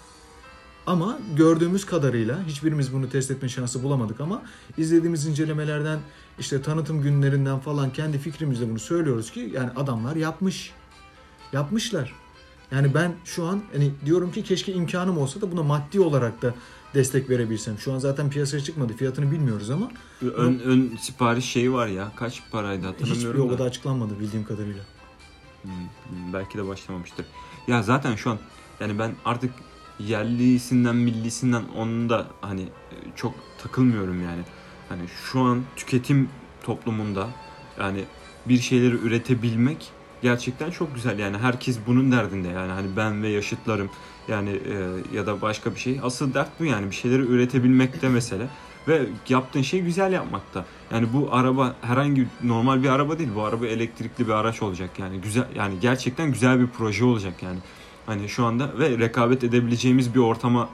Ama 0.88 1.20
gördüğümüz 1.36 1.86
kadarıyla 1.86 2.44
hiçbirimiz 2.48 2.94
bunu 2.94 3.10
test 3.10 3.32
etme 3.32 3.50
şansı 3.50 3.84
bulamadık 3.84 4.22
ama 4.22 4.42
izlediğimiz 4.78 5.26
incelemelerden 5.26 6.00
işte 6.40 6.62
tanıtım 6.62 7.02
günlerinden 7.02 7.60
falan 7.60 7.94
kendi 7.94 8.18
fikrimizle 8.18 8.70
bunu 8.70 8.80
söylüyoruz 8.80 9.32
ki 9.32 9.52
yani 9.54 9.70
adamlar 9.76 10.16
yapmış. 10.16 10.72
Yapmışlar. 11.54 12.14
Yani 12.72 12.94
ben 12.94 13.16
şu 13.26 13.46
an 13.46 13.64
hani 13.74 13.92
diyorum 14.06 14.32
ki 14.32 14.44
keşke 14.44 14.74
imkanım 14.74 15.18
olsa 15.18 15.42
da 15.42 15.52
buna 15.52 15.64
maddi 15.64 16.00
olarak 16.00 16.42
da 16.42 16.54
destek 16.94 17.30
verebilsem. 17.30 17.78
Şu 17.80 17.94
an 17.94 18.00
zaten 18.00 18.30
piyasaya 18.30 18.64
çıkmadı. 18.64 18.94
Fiyatını 18.94 19.32
bilmiyoruz 19.32 19.70
ama 19.70 19.92
Ön, 20.22 20.60
ön 20.60 20.98
sipariş 21.02 21.46
şeyi 21.46 21.74
var 21.74 21.88
ya. 21.88 22.12
Kaç 22.16 22.42
paraydı 22.52 22.88
hiçbir 22.88 23.08
hatırlamıyorum 23.08 23.50
o 23.50 23.54
da. 23.54 23.60
da 23.60 23.64
açıklanmadı 23.64 24.20
bildiğim 24.20 24.46
kadarıyla. 24.46 24.84
Hmm, 25.62 25.72
belki 26.34 26.58
de 26.58 26.68
başlamamıştır. 26.68 27.26
Ya 27.68 27.84
zaten 27.84 28.16
şu 28.16 28.32
an 28.32 28.40
yani 28.80 29.00
ben 29.00 29.12
artık 29.26 29.52
yerlisinden 30.00 30.96
millisinden 30.96 31.64
onun 31.78 32.10
da 32.10 32.28
hani 32.42 32.62
e, 32.62 32.96
çok 33.16 33.34
takılmıyorum 33.64 34.24
yani. 34.24 34.42
Hani 34.90 35.02
şu 35.32 35.40
an 35.40 35.62
tüketim 35.76 36.30
toplumunda 36.64 37.28
yani 37.80 38.04
bir 38.46 38.60
şeyleri 38.60 38.96
üretebilmek 38.96 39.92
gerçekten 40.22 40.72
çok 40.72 40.96
güzel. 40.96 41.20
Yani 41.20 41.38
herkes 41.38 41.78
bunun 41.88 42.12
derdinde 42.12 42.48
yani 42.48 42.72
hani 42.72 42.88
ben 42.98 43.24
ve 43.24 43.30
yaşıtlarım 43.30 43.90
yani 44.28 44.50
e, 44.50 44.76
ya 45.16 45.26
da 45.26 45.42
başka 45.42 45.76
bir 45.76 45.80
şey. 45.80 46.00
Asıl 46.04 46.34
dert 46.34 46.60
bu 46.60 46.66
yani 46.66 46.90
bir 46.90 46.96
şeyleri 46.96 47.22
üretebilmekte 47.22 48.10
mesele. 48.10 48.48
Ve 48.88 49.06
yaptığın 49.30 49.62
şey 49.62 49.82
güzel 49.82 50.14
yapmakta. 50.14 50.66
Yani 50.92 51.08
bu 51.14 51.30
araba 51.32 51.76
herhangi 51.82 52.28
normal 52.44 52.84
bir 52.84 52.90
araba 52.90 53.20
değil. 53.20 53.30
Bu 53.36 53.44
araba 53.44 53.68
elektrikli 53.68 54.28
bir 54.28 54.34
araç 54.34 54.62
olacak 54.62 55.00
yani. 55.00 55.22
Güzel 55.22 55.48
yani 55.56 55.80
gerçekten 55.82 56.32
güzel 56.32 56.60
bir 56.60 56.68
proje 56.68 57.06
olacak 57.06 57.44
yani. 57.44 57.60
Hani 58.06 58.30
şu 58.30 58.46
anda 58.46 58.80
ve 58.80 58.98
rekabet 58.98 59.44
edebileceğimiz 59.44 60.16
bir 60.16 60.20
ortama 60.20 60.70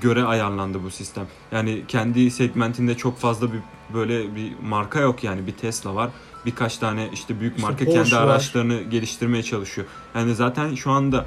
göre 0.00 0.24
ayarlandı 0.24 0.82
bu 0.84 0.90
sistem. 0.90 1.26
Yani 1.52 1.82
kendi 1.88 2.30
segmentinde 2.30 2.96
çok 2.96 3.18
fazla 3.18 3.52
bir 3.52 3.60
böyle 3.94 4.34
bir 4.34 4.52
marka 4.62 5.00
yok 5.00 5.24
yani 5.24 5.46
bir 5.46 5.52
Tesla 5.52 5.94
var. 5.94 6.10
Birkaç 6.46 6.78
tane 6.78 7.08
işte 7.12 7.40
büyük 7.40 7.56
İşte 7.56 7.68
marka 7.68 7.84
Porsche 7.84 8.02
kendi 8.02 8.14
var. 8.14 8.22
araçlarını 8.22 8.82
geliştirmeye 8.82 9.42
çalışıyor. 9.42 9.86
Yani 10.14 10.34
zaten 10.34 10.74
şu 10.74 10.90
anda 10.90 11.26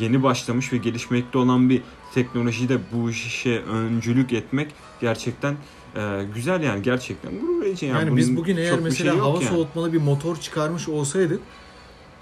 yeni 0.00 0.22
başlamış 0.22 0.72
ve 0.72 0.76
gelişmekte 0.76 1.38
olan 1.38 1.70
bir 1.70 1.82
teknolojide 2.14 2.78
bu 2.92 3.10
işe 3.10 3.62
öncülük 3.62 4.32
etmek 4.32 4.70
gerçekten 5.00 5.56
e, 5.96 6.24
güzel 6.34 6.62
yani 6.62 6.82
gerçekten 6.82 7.40
gurur 7.40 7.62
verici. 7.62 7.86
Yani, 7.86 8.06
bunun 8.06 8.16
biz 8.16 8.36
bugün 8.36 8.56
eğer 8.56 8.80
mesela 8.80 9.12
şey 9.12 9.20
hava 9.20 9.42
yani. 9.42 9.44
soğutmalı 9.44 9.92
bir 9.92 10.00
motor 10.00 10.36
çıkarmış 10.36 10.88
olsaydık 10.88 11.40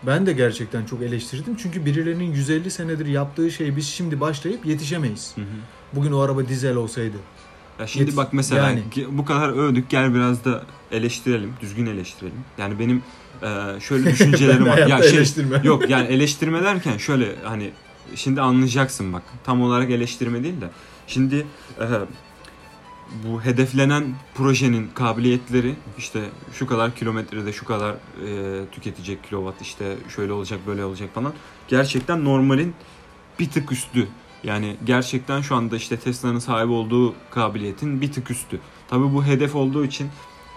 ben 0.03 0.27
de 0.27 0.33
gerçekten 0.33 0.85
çok 0.85 1.03
eleştirdim. 1.03 1.57
Çünkü 1.57 1.87
birilerinin 1.87 2.33
150 2.33 2.71
senedir 2.71 3.07
yaptığı 3.07 3.51
şeyi 3.51 3.77
biz 3.77 3.89
şimdi 3.89 4.21
başlayıp 4.21 4.67
yetişemeyiz. 4.67 5.33
Hı 5.35 5.41
hı. 5.41 5.45
Bugün 5.93 6.13
o 6.13 6.19
araba 6.19 6.49
dizel 6.49 6.77
olsaydı. 6.77 7.17
Ya 7.81 7.87
şimdi 7.87 8.11
Yetiş- 8.11 8.17
bak 8.17 8.33
mesela 8.33 8.69
yani. 8.71 8.83
bu 9.11 9.25
kadar 9.25 9.49
övdük 9.49 9.91
gel 9.91 10.15
biraz 10.15 10.45
da 10.45 10.63
eleştirelim, 10.93 11.53
düzgün 11.61 11.87
eleştirelim. 11.87 12.39
Yani 12.59 12.79
benim 12.79 13.03
e, 13.43 13.81
şöyle 13.81 14.11
düşüncelerim 14.13 14.67
var. 14.67 14.79
Ya 14.79 15.03
şey, 15.03 15.17
eleştirmem. 15.19 15.65
yok 15.65 15.91
yani 15.91 16.07
eleştirme 16.07 16.63
derken 16.63 16.97
şöyle 16.97 17.37
hani 17.45 17.71
şimdi 18.15 18.41
anlayacaksın 18.41 19.13
bak. 19.13 19.23
Tam 19.45 19.63
olarak 19.63 19.91
eleştirme 19.91 20.43
değil 20.43 20.61
de. 20.61 20.69
Şimdi 21.07 21.47
e, 21.81 21.85
bu 23.25 23.43
hedeflenen 23.43 24.05
projenin 24.35 24.89
kabiliyetleri 24.95 25.75
işte 25.99 26.21
şu 26.53 26.67
kadar 26.67 26.95
kilometrede 26.95 27.53
şu 27.53 27.65
kadar 27.65 27.93
e, 27.93 28.65
tüketecek 28.73 29.25
kilowatt 29.25 29.63
işte 29.63 29.97
şöyle 30.17 30.33
olacak 30.33 30.61
böyle 30.67 30.85
olacak 30.85 31.09
falan. 31.15 31.33
Gerçekten 31.69 32.25
normalin 32.25 32.75
bir 33.39 33.51
tık 33.51 33.73
üstü. 33.73 34.09
Yani 34.45 34.77
gerçekten 34.85 35.41
şu 35.41 35.55
anda 35.55 35.77
işte 35.77 35.97
Tesla'nın 35.97 36.39
sahip 36.39 36.71
olduğu 36.71 37.15
kabiliyetin 37.31 38.01
bir 38.01 38.13
tık 38.13 38.31
üstü. 38.31 38.61
Tabii 38.89 39.15
bu 39.15 39.25
hedef 39.25 39.55
olduğu 39.55 39.85
için 39.85 40.09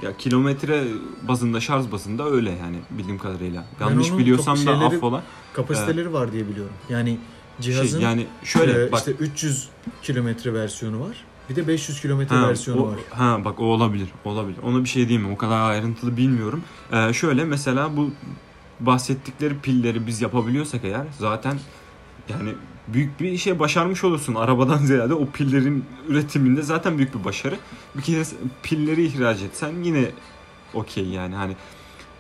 ya 0.03 0.17
kilometre 0.17 0.83
bazında 1.27 1.59
şarj 1.59 1.91
bazında 1.91 2.29
öyle 2.29 2.51
yani 2.51 2.77
bildiğim 2.89 3.17
kadarıyla. 3.17 3.65
Yanlış 3.79 4.17
biliyorsam 4.17 4.65
da 4.65 4.71
affola. 4.71 5.23
Kapasiteleri 5.53 6.13
var 6.13 6.31
diye 6.31 6.47
biliyorum. 6.47 6.73
Yani 6.89 7.17
cihazın 7.61 7.99
Şey, 7.99 8.01
yani 8.01 8.27
şöyle 8.43 8.85
e, 8.85 8.91
bak 8.91 8.99
işte 8.99 9.11
300 9.11 9.69
kilometre 10.01 10.53
versiyonu 10.53 10.99
var. 10.99 11.25
Bir 11.49 11.55
de 11.55 11.67
500 11.67 12.01
kilometre 12.01 12.35
Ha, 12.35 12.49
versiyonu 12.49 12.81
o, 12.83 12.87
var. 12.87 12.95
ha 13.09 13.45
bak 13.45 13.59
o 13.59 13.63
olabilir. 13.63 14.09
Olabilir. 14.25 14.57
Ona 14.63 14.83
bir 14.83 14.89
şey 14.89 15.07
diyeyim 15.09 15.27
mi? 15.27 15.33
O 15.33 15.37
kadar 15.37 15.69
ayrıntılı 15.69 16.17
bilmiyorum. 16.17 16.63
Ee, 16.93 17.13
şöyle 17.13 17.45
mesela 17.45 17.97
bu 17.97 18.11
bahsettikleri 18.79 19.59
pilleri 19.59 20.07
biz 20.07 20.21
yapabiliyorsak 20.21 20.81
eğer 20.83 21.05
zaten 21.19 21.59
yani 22.29 22.53
büyük 22.87 23.19
bir 23.19 23.37
şey 23.37 23.59
başarmış 23.59 24.03
olursun. 24.03 24.35
Arabadan 24.35 24.77
ziyade 24.85 25.13
o 25.13 25.25
pillerin 25.25 25.85
üretiminde 26.07 26.61
zaten 26.61 26.97
büyük 26.97 27.15
bir 27.19 27.23
başarı. 27.23 27.55
Bir 27.97 28.01
kez 28.01 28.33
pilleri 28.63 29.05
ihraç 29.05 29.41
etsen 29.41 29.83
yine 29.83 30.05
okey 30.73 31.05
yani 31.05 31.35
hani 31.35 31.55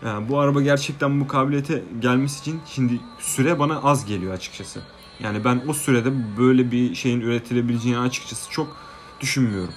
yani 0.05 0.29
bu 0.29 0.39
araba 0.39 0.61
gerçekten 0.61 1.21
bu 1.21 1.27
kabiliyete 1.27 1.83
gelmesi 2.01 2.39
için 2.39 2.59
şimdi 2.65 2.99
süre 3.19 3.59
bana 3.59 3.81
az 3.81 4.05
geliyor 4.05 4.33
açıkçası. 4.33 4.81
Yani 5.19 5.43
ben 5.43 5.61
o 5.67 5.73
sürede 5.73 6.37
böyle 6.37 6.71
bir 6.71 6.95
şeyin 6.95 7.21
üretilebileceğini 7.21 7.99
açıkçası 7.99 8.51
çok 8.51 8.77
düşünmüyorum. 9.21 9.73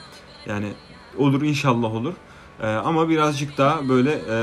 Yani 0.46 0.72
olur 1.18 1.42
inşallah 1.42 1.94
olur. 1.94 2.14
Ee, 2.60 2.66
ama 2.66 3.08
birazcık 3.08 3.58
daha 3.58 3.88
böyle 3.88 4.12
e, 4.12 4.36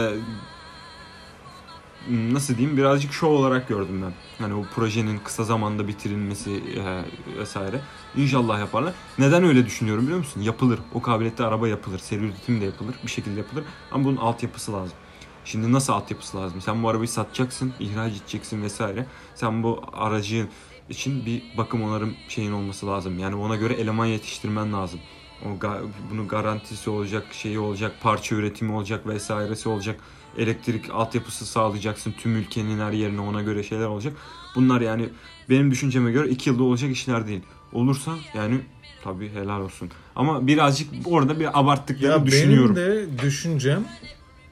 nasıl 2.10 2.58
diyeyim 2.58 2.78
birazcık 2.78 3.14
şov 3.14 3.32
olarak 3.32 3.68
gördüm 3.68 4.04
ben. 4.06 4.14
Hani 4.46 4.54
o 4.54 4.64
projenin 4.76 5.18
kısa 5.18 5.44
zamanda 5.44 5.88
bitirilmesi 5.88 6.52
e, 6.52 7.04
vesaire. 7.40 7.82
İnşallah 8.18 8.60
yaparlar. 8.60 8.94
Neden 9.18 9.44
öyle 9.44 9.66
düşünüyorum 9.66 10.04
biliyor 10.04 10.20
musun? 10.20 10.42
Yapılır. 10.42 10.80
O 10.94 11.02
kabiliyette 11.02 11.46
araba 11.46 11.68
yapılır. 11.68 12.00
Seri 12.00 12.20
üretim 12.20 12.62
de 12.62 12.66
yapılır. 12.66 12.96
Bir 13.04 13.12
şekilde 13.12 13.40
yapılır. 13.40 13.64
Ama 13.92 14.04
bunun 14.04 14.18
altyapısı 14.18 14.74
lazım. 14.74 14.98
Şimdi 15.46 15.72
nasıl 15.72 15.94
altyapısı 15.94 16.38
lazım? 16.38 16.62
Sen 16.62 16.84
bu 16.84 16.90
arabayı 16.90 17.08
satacaksın, 17.08 17.74
ihraç 17.80 18.12
edeceksin 18.12 18.62
vesaire. 18.62 19.06
Sen 19.36 19.64
bu 19.64 19.84
aracın 19.94 20.50
için 20.90 21.26
bir 21.26 21.42
bakım 21.58 21.84
onarım 21.84 22.16
şeyin 22.28 22.52
olması 22.52 22.88
lazım. 22.88 23.20
Yani 23.20 23.36
ona 23.36 23.56
göre 23.56 23.74
eleman 23.74 24.06
yetiştirmen 24.06 24.74
lazım. 24.74 25.00
O 25.46 25.50
ga- 25.50 25.88
bunun 26.12 26.28
garantisi 26.28 26.90
olacak, 26.90 27.24
şeyi 27.34 27.60
olacak, 27.60 27.96
parça 28.02 28.36
üretimi 28.36 28.72
olacak 28.72 29.08
vesairesi 29.08 29.70
olacak. 29.70 30.00
Elektrik 30.38 30.90
altyapısı 30.90 31.46
sağlayacaksın 31.46 32.12
tüm 32.12 32.36
ülkenin 32.36 32.80
her 32.80 32.92
yerine 32.92 33.22
ona 33.22 33.42
göre 33.42 33.64
şeyler 33.64 33.86
olacak. 33.86 34.14
Bunlar 34.56 34.82
yani 34.82 35.10
benim 35.50 35.72
düşünceme 35.72 36.12
göre 36.12 36.30
iki 36.30 36.50
yılda 36.50 36.64
olacak 36.64 36.92
işler 36.92 37.28
değil. 37.28 37.42
Olursa 37.74 38.12
yani 38.34 38.60
tabii 39.04 39.30
helal 39.30 39.62
olsun. 39.62 39.90
Ama 40.16 40.48
birazcık 40.48 40.90
orada 41.06 41.40
bir 41.40 41.60
abarttıklarını 41.60 42.16
Ya 42.20 42.26
düşünüyorum. 42.26 42.76
benim 42.76 42.88
de 42.88 43.22
düşüncem 43.22 43.84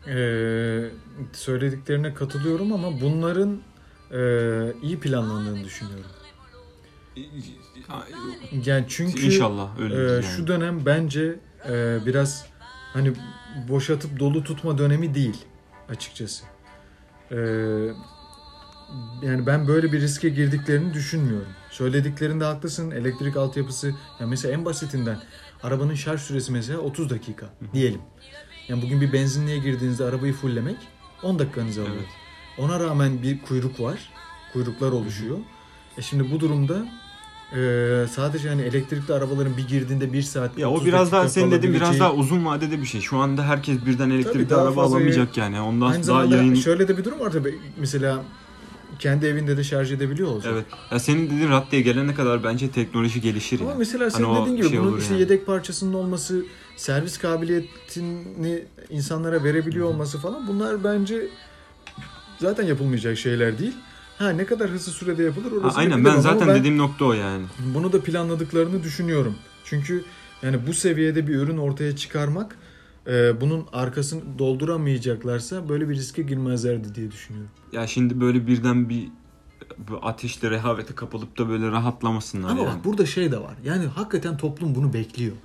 eee, 0.08 0.89
söylediklerine 1.34 2.13
katılıyorum 2.13 2.73
ama 2.73 3.02
bunların 3.02 3.58
eee, 4.13 4.73
iyi 4.82 5.00
planlandığını 5.00 5.63
düşünüyorum. 5.63 6.06
Yani 8.65 8.86
çünkü 8.88 9.25
İnşallah 9.25 9.80
öyle. 9.80 9.95
eee, 9.95 10.12
yani. 10.13 10.23
şu 10.23 10.47
dönem 10.47 10.86
bence 10.86 11.39
eee, 11.69 11.99
biraz 12.06 12.45
hani 12.93 13.13
boşatıp 13.69 14.19
dolu 14.19 14.43
tutma 14.43 14.77
dönemi 14.77 15.15
değil 15.15 15.45
açıkçası. 15.89 16.43
Eee, 17.32 17.38
yani 19.23 19.45
ben 19.45 19.67
böyle 19.67 19.91
bir 19.91 20.01
riske 20.01 20.30
girdiklerini 20.30 20.93
düşünmüyorum. 20.93 21.47
Söylediklerinde 21.71 22.43
haklısın. 22.45 22.91
Elektrik 22.91 23.38
altyapısı 23.38 23.88
ya 24.19 24.27
mesela 24.27 24.53
en 24.53 24.65
basitinden 24.65 25.17
arabanın 25.63 25.93
şarj 25.95 26.21
süresi 26.21 26.51
mesela 26.51 26.80
30 26.80 27.10
dakika 27.10 27.45
diyelim. 27.73 28.01
Yani 28.67 28.82
bugün 28.82 29.01
bir 29.01 29.13
benzinliğe 29.13 29.58
girdiğinizde 29.58 30.03
arabayı 30.03 30.34
fulllemek 30.34 30.77
10 31.23 31.39
dakikanızı 31.39 31.82
alıyor. 31.82 31.95
Evet. 31.95 32.08
Ona 32.58 32.80
rağmen 32.80 33.21
bir 33.23 33.41
kuyruk 33.41 33.80
var. 33.80 34.10
Kuyruklar 34.53 34.91
oluşuyor. 34.91 35.38
E 35.97 36.01
şimdi 36.01 36.32
bu 36.32 36.39
durumda 36.39 36.86
e, 37.56 38.06
sadece 38.12 38.50
hani 38.50 38.62
elektrikli 38.62 39.14
arabaların 39.14 39.58
bir 39.58 39.68
girdiğinde 39.68 40.14
1 40.14 40.22
saat 40.22 40.58
Ya 40.58 40.70
o 40.70 40.74
30 40.74 40.88
biraz 40.88 41.12
daha 41.12 41.30
senin 41.30 41.52
dediğin 41.52 41.74
biraz 41.76 42.00
daha 42.00 42.14
uzun 42.14 42.46
vadede 42.46 42.82
bir 42.82 42.86
şey. 42.86 43.02
Şu 43.02 43.18
anda 43.18 43.44
herkes 43.44 43.86
birden 43.86 44.10
elektrikli 44.10 44.56
araba 44.56 44.72
fazla 44.72 44.96
alamayacak 44.98 45.38
yani. 45.38 45.62
Ondan 45.62 45.92
Aynı 45.92 46.08
daha 46.08 46.26
yayın 46.26 46.56
şöyle 46.56 46.88
de 46.88 46.98
bir 46.98 47.04
durum 47.04 47.20
var 47.20 47.32
tabii. 47.32 47.56
Mesela 47.78 48.24
kendi 49.00 49.26
evinde 49.26 49.58
de 49.58 49.64
şarj 49.64 49.92
edebiliyor 49.92 50.30
olacak. 50.30 50.54
Evet. 50.56 50.66
Ya 50.92 51.00
senin 51.00 51.26
dediğin 51.26 51.50
raddeye 51.50 51.82
gelene 51.82 52.14
kadar 52.14 52.44
bence 52.44 52.72
teknoloji 52.72 53.22
gelişir 53.22 53.60
Ama 53.60 53.70
yani. 53.70 53.80
mesela 53.80 54.12
senin 54.12 54.26
Hani 54.28 54.42
dediğin 54.42 54.58
gibi 54.58 54.70
şey 54.70 54.80
bunun 54.80 54.98
işte 55.00 55.14
yani. 55.14 55.22
yedek 55.22 55.46
parçasının 55.46 55.94
olması, 55.94 56.46
servis 56.76 57.18
kabiliyetini 57.18 58.64
insanlara 58.90 59.44
verebiliyor 59.44 59.88
olması 59.88 60.18
falan 60.20 60.48
bunlar 60.48 60.84
bence 60.84 61.28
zaten 62.40 62.64
yapılmayacak 62.64 63.18
şeyler 63.18 63.60
değil. 63.60 63.74
Ha 64.17 64.30
ne 64.30 64.45
kadar 64.45 64.69
hızlı 64.69 64.91
sürede 64.91 65.23
yapılır 65.23 65.51
Ha, 65.51 65.58
orası 65.58 65.77
aynen 65.77 65.97
bilemem 65.99 66.15
ben 66.15 66.21
zaten 66.21 66.47
ben 66.47 66.56
dediğim 66.56 66.77
nokta 66.77 67.06
o 67.06 67.13
yani. 67.13 67.45
bunu 67.75 67.93
da 67.93 68.01
planladıklarını 68.01 68.84
düşünüyorum. 68.84 69.36
Çünkü 69.63 70.03
yani 70.41 70.67
bu 70.67 70.73
seviyede 70.73 71.27
bir 71.27 71.36
ürün 71.36 71.58
ortaya 71.58 71.95
çıkarmak 71.95 72.58
e, 73.08 73.41
bunun 73.41 73.65
arkasını 73.73 74.21
dolduramayacaklarsa 74.39 75.69
böyle 75.69 75.89
bir 75.89 75.95
riske 75.95 76.21
girmezlerdi 76.21 76.95
diye 76.95 77.12
düşünüyorum. 77.12 77.49
Ya 77.71 77.88
şimdi 77.88 78.21
böyle 78.21 78.47
birden 78.47 78.89
bir 78.89 79.08
bu 79.77 79.99
ateşle 80.01 80.49
rehavete 80.49 80.95
kapılıp 80.95 81.38
da 81.38 81.49
böyle 81.49 81.71
rahatlamasınlar 81.71 82.49
Ama 82.49 82.63
yani. 82.63 82.75
bak 82.75 82.86
burada 82.86 83.06
şey 83.06 83.32
de 83.32 83.38
var. 83.38 83.53
Yani 83.65 83.86
hakikaten 83.86 84.38
toplum 84.38 84.75
bunu 84.75 84.93
bekliyor. 84.93 85.36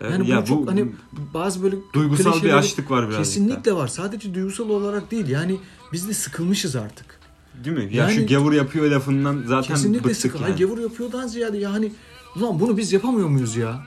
Yani 0.00 0.24
bu 0.26 0.30
ya 0.30 0.44
çok 0.44 0.70
hani 0.70 0.92
bazı 1.34 1.62
böyle 1.62 1.76
duygusal 1.92 2.42
bir 2.42 2.52
açlık 2.52 2.90
var 2.90 3.00
birazcık 3.00 3.18
da. 3.18 3.22
Kesinlikle 3.22 3.72
var. 3.72 3.88
Sadece 3.88 4.34
duygusal 4.34 4.68
olarak 4.68 5.10
değil. 5.10 5.28
Yani 5.28 5.60
biz 5.92 6.08
de 6.08 6.14
sıkılmışız 6.14 6.76
artık. 6.76 7.19
Değil 7.64 7.76
mi? 7.76 7.96
Ya 7.96 8.08
şu 8.08 8.20
Yani- 8.20 8.26
gavur 8.26 8.52
yapıyor 8.52 8.90
lafından 8.90 9.42
zaten 9.46 9.74
Kesinlikle 9.74 10.04
bıktık 10.04 10.16
sıkıl. 10.22 10.40
yani. 10.40 10.50
Yani. 10.50 10.60
Gavur 10.60 10.78
yapıyordan 10.78 11.26
ziyade 11.26 11.58
ya 11.58 11.72
hani 11.72 11.92
ulan 12.36 12.60
bunu 12.60 12.76
biz 12.76 12.92
yapamıyor 12.92 13.28
muyuz 13.28 13.56
ya? 13.56 13.86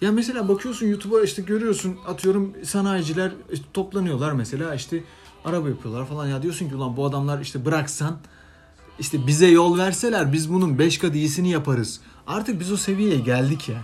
Ya 0.00 0.12
mesela 0.12 0.48
bakıyorsun 0.48 0.86
YouTube'a 0.86 1.22
işte 1.22 1.42
görüyorsun 1.42 1.96
atıyorum 2.06 2.52
sanayiciler 2.64 3.32
işte 3.52 3.64
toplanıyorlar 3.74 4.32
mesela 4.32 4.74
işte 4.74 5.04
araba 5.44 5.68
yapıyorlar 5.68 6.06
falan 6.06 6.26
ya 6.26 6.42
diyorsun 6.42 6.68
ki 6.68 6.74
ulan 6.74 6.96
bu 6.96 7.04
adamlar 7.06 7.40
işte 7.40 7.64
bıraksan 7.64 8.18
işte 8.98 9.26
bize 9.26 9.46
yol 9.46 9.78
verseler 9.78 10.32
biz 10.32 10.52
bunun 10.52 10.78
5 10.78 10.98
kat 10.98 11.14
iyisini 11.14 11.50
yaparız. 11.50 12.00
Artık 12.26 12.60
biz 12.60 12.72
o 12.72 12.76
seviyeye 12.76 13.18
geldik 13.18 13.68
ya. 13.68 13.82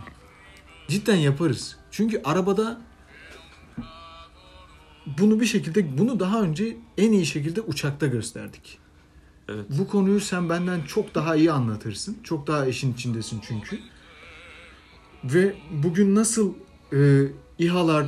Cidden 0.89 1.17
yaparız. 1.17 1.77
Çünkü 1.91 2.21
arabada 2.25 2.81
bunu 5.19 5.41
bir 5.41 5.47
şekilde 5.47 5.99
bunu 5.99 6.21
daha 6.21 6.43
önce 6.43 6.77
en 6.99 7.13
iyi 7.13 7.27
şekilde 7.27 7.61
uçakta 7.61 8.07
gösterdik. 8.07 8.79
Evet. 9.49 9.65
Bu 9.69 9.89
konuyu 9.89 10.21
sen 10.21 10.49
benden 10.49 10.81
çok 10.81 11.15
daha 11.15 11.37
iyi 11.37 11.53
anlatırsın. 11.53 12.17
Çok 12.23 12.47
daha 12.47 12.67
işin 12.67 12.93
içindesin 12.93 13.41
çünkü. 13.49 13.79
Ve 15.25 15.55
bugün 15.71 16.15
nasıl 16.15 16.53
e, 16.93 17.27
İHA'lar 17.59 18.07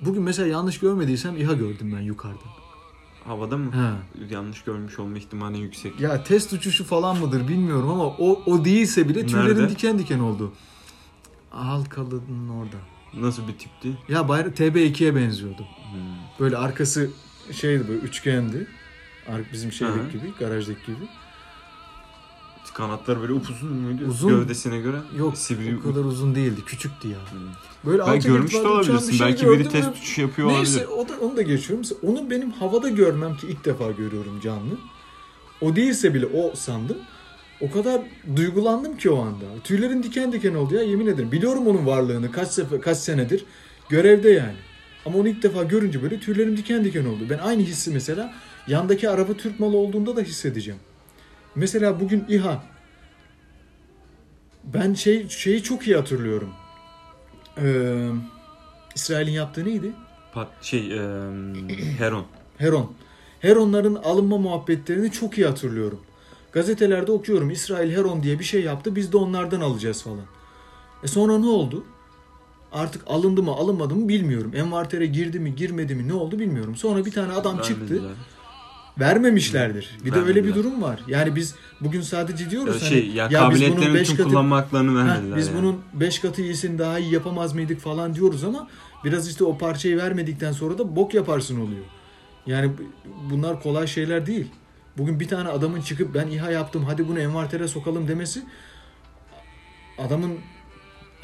bugün 0.00 0.22
mesela 0.22 0.48
yanlış 0.48 0.78
görmediysem 0.78 1.36
İHA 1.36 1.52
gördüm 1.52 1.92
ben 1.96 2.00
yukarıdan. 2.00 2.56
Havada 3.24 3.56
mı? 3.56 3.70
Ha. 3.70 3.96
Yanlış 4.30 4.62
görmüş 4.62 4.98
olma 4.98 5.18
ihtimali 5.18 5.58
yüksek. 5.58 6.00
Ya 6.00 6.24
test 6.24 6.52
uçuşu 6.52 6.84
falan 6.84 7.18
mıdır 7.18 7.48
bilmiyorum 7.48 7.88
ama 7.88 8.06
o 8.06 8.42
o 8.46 8.64
değilse 8.64 9.08
bile 9.08 9.26
tüylerim 9.26 9.68
diken 9.68 9.98
diken 9.98 10.18
oldu. 10.18 10.52
Halkalı'nın 11.50 12.48
orada. 12.48 12.76
Nasıl 13.14 13.48
bir 13.48 13.58
tipti? 13.58 13.98
Ya 14.08 14.28
bayrak 14.28 14.58
TB2'ye 14.58 15.14
benziyordu. 15.14 15.62
Hmm. 15.92 16.00
Böyle 16.40 16.56
arkası 16.56 17.10
şeydi 17.52 17.88
böyle 17.88 18.00
üçgendi. 18.00 18.66
Bizim 19.52 19.72
şeydeki 19.72 19.98
Hı. 19.98 20.08
gibi, 20.08 20.32
garajdaki 20.38 20.86
gibi. 20.86 21.08
Kanatları 22.74 23.20
böyle 23.20 23.32
upuzun 23.32 23.72
muydu? 23.72 24.04
Uzun. 24.08 24.28
Gövdesine 24.28 24.78
göre. 24.78 24.96
Yok 25.18 25.38
Sivri. 25.38 25.76
o 25.78 25.82
kadar 25.82 26.04
uzun 26.04 26.34
değildi. 26.34 26.60
Küçüktü 26.66 27.08
ya. 27.08 27.18
Hmm. 27.30 27.40
Böyle 27.90 28.02
altı 28.02 28.28
görmüş 28.28 28.52
de 28.54 28.58
olabilirsin. 28.58 29.08
bir 29.08 29.14
şey 29.16 29.26
Belki 29.26 29.48
biri 29.48 29.68
test 29.68 29.88
uçuşu 29.96 30.20
yapıyor 30.20 30.48
Neyse 30.48 30.86
olabilir. 30.86 31.04
o 31.04 31.08
da, 31.08 31.26
onu 31.26 31.36
da 31.36 31.42
geçiyorum. 31.42 31.78
Mesela 31.78 32.12
onu 32.12 32.30
benim 32.30 32.50
havada 32.50 32.88
görmem 32.88 33.36
ki 33.36 33.46
ilk 33.46 33.64
defa 33.64 33.90
görüyorum 33.90 34.40
canlı. 34.40 34.74
O 35.60 35.76
değilse 35.76 36.14
bile 36.14 36.26
o 36.26 36.56
sandım. 36.56 36.96
O 37.60 37.70
kadar 37.70 38.00
duygulandım 38.36 38.96
ki 38.96 39.10
o 39.10 39.22
anda. 39.22 39.44
Tüylerim 39.64 40.02
diken 40.02 40.32
diken 40.32 40.54
oldu 40.54 40.74
ya 40.74 40.82
yemin 40.82 41.06
ederim. 41.06 41.32
Biliyorum 41.32 41.66
onun 41.66 41.86
varlığını 41.86 42.32
kaç 42.32 42.48
sefer 42.48 42.80
kaç 42.80 42.98
senedir 42.98 43.44
görevde 43.88 44.30
yani. 44.30 44.56
Ama 45.06 45.18
onu 45.18 45.28
ilk 45.28 45.42
defa 45.42 45.62
görünce 45.62 46.02
böyle 46.02 46.20
tüylerim 46.20 46.56
diken 46.56 46.84
diken 46.84 47.04
oldu. 47.04 47.26
Ben 47.30 47.38
aynı 47.38 47.62
hissi 47.62 47.90
mesela 47.90 48.34
yandaki 48.68 49.10
araba 49.10 49.32
Türk 49.32 49.60
malı 49.60 49.76
olduğunda 49.76 50.16
da 50.16 50.20
hissedeceğim. 50.20 50.80
Mesela 51.54 52.00
bugün 52.00 52.24
İHA 52.28 52.62
ben 54.64 54.94
şey 54.94 55.28
şeyi 55.28 55.62
çok 55.62 55.86
iyi 55.86 55.96
hatırlıyorum. 55.96 56.50
Ee, 57.58 58.08
İsrail'in 58.94 59.32
yaptığı 59.32 59.64
neydi? 59.64 59.92
Pat, 60.32 60.48
şey, 60.62 60.92
e, 60.92 60.98
Heron. 61.98 62.26
Heron. 62.58 62.92
Heronların 63.40 63.94
alınma 63.94 64.38
muhabbetlerini 64.38 65.12
çok 65.12 65.38
iyi 65.38 65.46
hatırlıyorum. 65.46 66.00
Gazetelerde 66.52 67.12
okuyorum 67.12 67.50
İsrail 67.50 67.96
Heron 67.96 68.22
diye 68.22 68.38
bir 68.38 68.44
şey 68.44 68.62
yaptı 68.62 68.96
biz 68.96 69.12
de 69.12 69.16
onlardan 69.16 69.60
alacağız 69.60 70.02
falan. 70.02 70.26
E 71.02 71.06
sonra 71.06 71.38
ne 71.38 71.46
oldu? 71.46 71.84
Artık 72.72 73.02
alındı 73.06 73.42
mı 73.42 73.50
alınmadı 73.50 73.94
mı 73.94 74.08
bilmiyorum. 74.08 74.52
Envartere 74.54 75.06
girdi 75.06 75.40
mi 75.40 75.54
girmedi 75.56 75.94
mi 75.94 76.08
ne 76.08 76.12
oldu 76.14 76.38
bilmiyorum. 76.38 76.76
Sonra 76.76 77.04
bir 77.06 77.10
tane 77.12 77.32
adam 77.32 77.60
çıktı. 77.62 77.94
Vermediler. 77.94 78.10
Vermemişlerdir. 78.98 79.98
Bir 80.04 80.12
de 80.12 80.16
öyle 80.18 80.28
bir 80.28 80.34
Vermediler. 80.34 80.54
durum 80.64 80.82
var. 80.82 81.00
Yani 81.08 81.36
biz 81.36 81.54
bugün 81.80 82.00
sadece 82.00 82.50
diyoruz 82.50 82.82
Ya 82.82 82.88
şey, 82.88 83.06
hani 83.06 83.16
ya, 83.16 83.24
ya 83.24 83.30
biz 83.30 83.40
bunun 83.40 83.48
kabiliyetlerini 83.70 83.94
5 83.94 84.08
tüm 84.08 84.16
katı 84.16 84.28
kullanma 84.28 84.56
haklarını 84.56 85.00
Heh, 85.02 85.06
vermediler. 85.08 85.36
biz 85.38 85.46
yani. 85.48 85.58
bunun 85.58 85.80
5 85.94 86.18
katı 86.18 86.42
iyisini 86.42 86.78
daha 86.78 86.98
iyi 86.98 87.12
yapamaz 87.14 87.54
mıydık 87.54 87.80
falan 87.80 88.14
diyoruz 88.14 88.44
ama 88.44 88.68
biraz 89.04 89.28
işte 89.28 89.44
o 89.44 89.58
parçayı 89.58 89.96
vermedikten 89.96 90.52
sonra 90.52 90.78
da 90.78 90.96
bok 90.96 91.14
yaparsın 91.14 91.60
oluyor. 91.60 91.84
Yani 92.46 92.70
bu- 92.78 93.30
bunlar 93.34 93.62
kolay 93.62 93.86
şeyler 93.86 94.26
değil. 94.26 94.46
Bugün 94.98 95.20
bir 95.20 95.28
tane 95.28 95.48
adamın 95.48 95.80
çıkıp 95.80 96.14
ben 96.14 96.28
İHA 96.28 96.50
yaptım 96.50 96.84
hadi 96.84 97.08
bunu 97.08 97.20
envantere 97.20 97.68
sokalım 97.68 98.08
demesi 98.08 98.42
adamın 99.98 100.32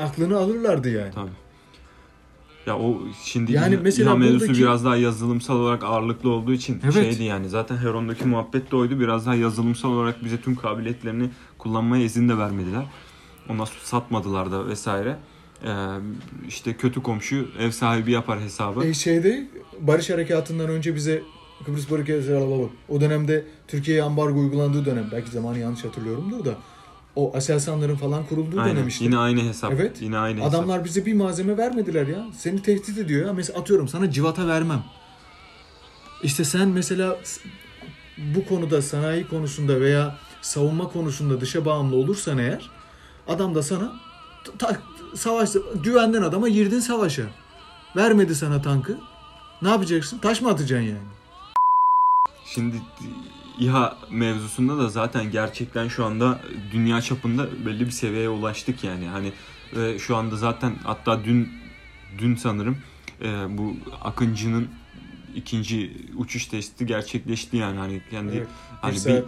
aklını 0.03 0.37
alırlardı 0.37 0.91
yani. 0.91 1.13
Tabii. 1.15 1.31
Ya 2.67 2.79
o 2.79 2.99
şimdi 3.25 3.53
Yani 3.53 3.79
mesela 3.83 4.17
mevzusu 4.17 4.41
buradaki- 4.41 4.61
biraz 4.63 4.85
daha 4.85 4.97
yazılımsal 4.97 5.57
olarak 5.57 5.85
ağırlıklı 5.85 6.31
olduğu 6.31 6.53
için 6.53 6.81
Evet. 6.85 6.95
şeydi 6.95 7.23
yani 7.23 7.49
zaten 7.49 7.77
Heron'daki 7.77 8.25
muhabbet 8.25 8.71
de 8.73 8.77
oydu. 8.77 9.01
Biraz 9.01 9.27
daha 9.27 9.35
yazılımsal 9.35 9.89
olarak 9.91 10.25
bize 10.25 10.41
tüm 10.41 10.57
kabiliyetlerini 10.57 11.31
kullanmaya 11.59 12.05
izin 12.05 12.29
de 12.29 12.39
vermediler. 12.39 12.85
Ona 13.49 13.67
satmadılar 13.67 14.53
da 14.53 14.67
vesaire. 14.69 15.17
Ee, 15.65 15.69
işte 16.49 16.77
kötü 16.77 17.03
komşu 17.03 17.47
ev 17.59 17.71
sahibi 17.71 18.11
yapar 18.13 18.41
hesabı. 18.41 18.85
E 18.87 18.95
şeyde 18.95 19.49
Barış 19.81 20.11
Harekatı'ndan 20.11 20.69
önce 20.71 20.95
bize 20.95 21.23
Kıbrıs 21.67 21.91
Barış 21.91 22.09
Harekatı'nı 22.09 22.69
o 22.89 23.01
dönemde 23.01 23.45
Türkiye'ye 23.69 24.03
ambargo 24.03 24.41
uygulandığı 24.41 24.85
dönem 24.85 25.09
belki 25.13 25.31
zamanı 25.31 25.59
yanlış 25.59 25.85
hatırlıyorumdur 25.85 26.45
da 26.45 26.55
o 27.17 27.37
Aselsanların 27.37 27.97
falan 27.97 28.27
kurulduğu 28.27 28.61
Aynen. 28.61 28.77
dönem 28.77 28.89
işte. 28.89 29.05
Yine 29.05 29.19
aynı 29.19 29.41
hesap. 29.43 29.73
Evet. 29.73 30.03
Yine 30.03 30.19
aynı 30.19 30.41
hesap. 30.41 30.55
Adamlar 30.55 30.85
bize 30.85 31.07
bir 31.07 31.15
malzeme 31.15 31.57
vermediler 31.57 32.07
ya. 32.07 32.27
Seni 32.39 32.63
tehdit 32.63 32.99
ediyor 32.99 33.27
ya. 33.27 33.33
Mesela 33.33 33.59
atıyorum 33.59 33.89
sana 33.89 34.11
civata 34.11 34.47
vermem. 34.49 34.83
İşte 36.23 36.45
sen 36.45 36.69
mesela 36.69 37.19
bu 38.19 38.45
konuda 38.47 38.83
sanayi 38.83 39.29
konusunda 39.29 39.81
veya 39.81 40.17
savunma 40.43 40.89
konusunda 40.89 41.41
dışa 41.41 41.65
bağımlı 41.65 41.97
olursan 41.97 42.39
eğer 42.39 42.71
adam 43.29 43.55
da 43.55 43.63
sana 43.63 43.93
ta- 44.59 44.79
savaşta 45.15 45.59
güvenden 45.85 46.23
adama 46.23 46.49
girdin 46.49 46.81
savaşa. 46.81 47.23
Vermedi 47.97 48.35
sana 48.35 48.63
tankı. 48.63 48.99
Ne 49.63 49.69
yapacaksın? 49.69 50.19
Taş 50.19 50.41
mı 50.41 50.49
atacaksın 50.51 50.87
yani? 50.89 50.99
Şimdi 52.45 52.77
İHA 53.63 53.97
mevzusunda 54.11 54.79
da 54.79 54.89
zaten 54.89 55.31
gerçekten 55.31 55.89
şu 55.89 56.05
anda 56.05 56.41
dünya 56.73 57.01
çapında 57.01 57.49
belli 57.67 57.87
bir 57.87 57.91
seviyeye 57.91 58.29
ulaştık 58.29 58.85
yani. 58.85 59.07
Hani 59.07 59.33
ve 59.77 59.99
şu 59.99 60.17
anda 60.17 60.37
zaten 60.37 60.75
hatta 60.85 61.25
dün 61.25 61.49
dün 62.19 62.37
sanırım 62.37 62.79
e, 63.23 63.59
bu 63.59 63.77
Akıncı'nın 64.05 64.69
ikinci 65.35 65.93
uçuş 66.17 66.47
testi 66.47 66.87
gerçekleşti 66.87 67.57
yani 67.57 67.79
hani 67.79 68.03
kendi 68.11 68.37
Evet, 68.37 68.49
hani 68.81 68.97
bir. 68.97 69.25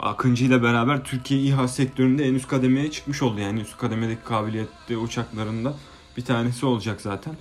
Akıncı 0.00 0.44
ile 0.44 0.62
beraber 0.62 1.04
Türkiye 1.04 1.40
İHA 1.40 1.68
sektöründe 1.68 2.24
en 2.24 2.34
üst 2.34 2.48
kademeye 2.48 2.90
çıkmış 2.90 3.22
oldu. 3.22 3.40
Yani 3.40 3.60
üst 3.60 3.78
kademedeki 3.78 4.24
kabiliyetli 4.24 4.96
uçaklarında 4.96 5.74
bir 6.16 6.24
tanesi 6.24 6.66
olacak 6.66 7.00
zaten. 7.00 7.36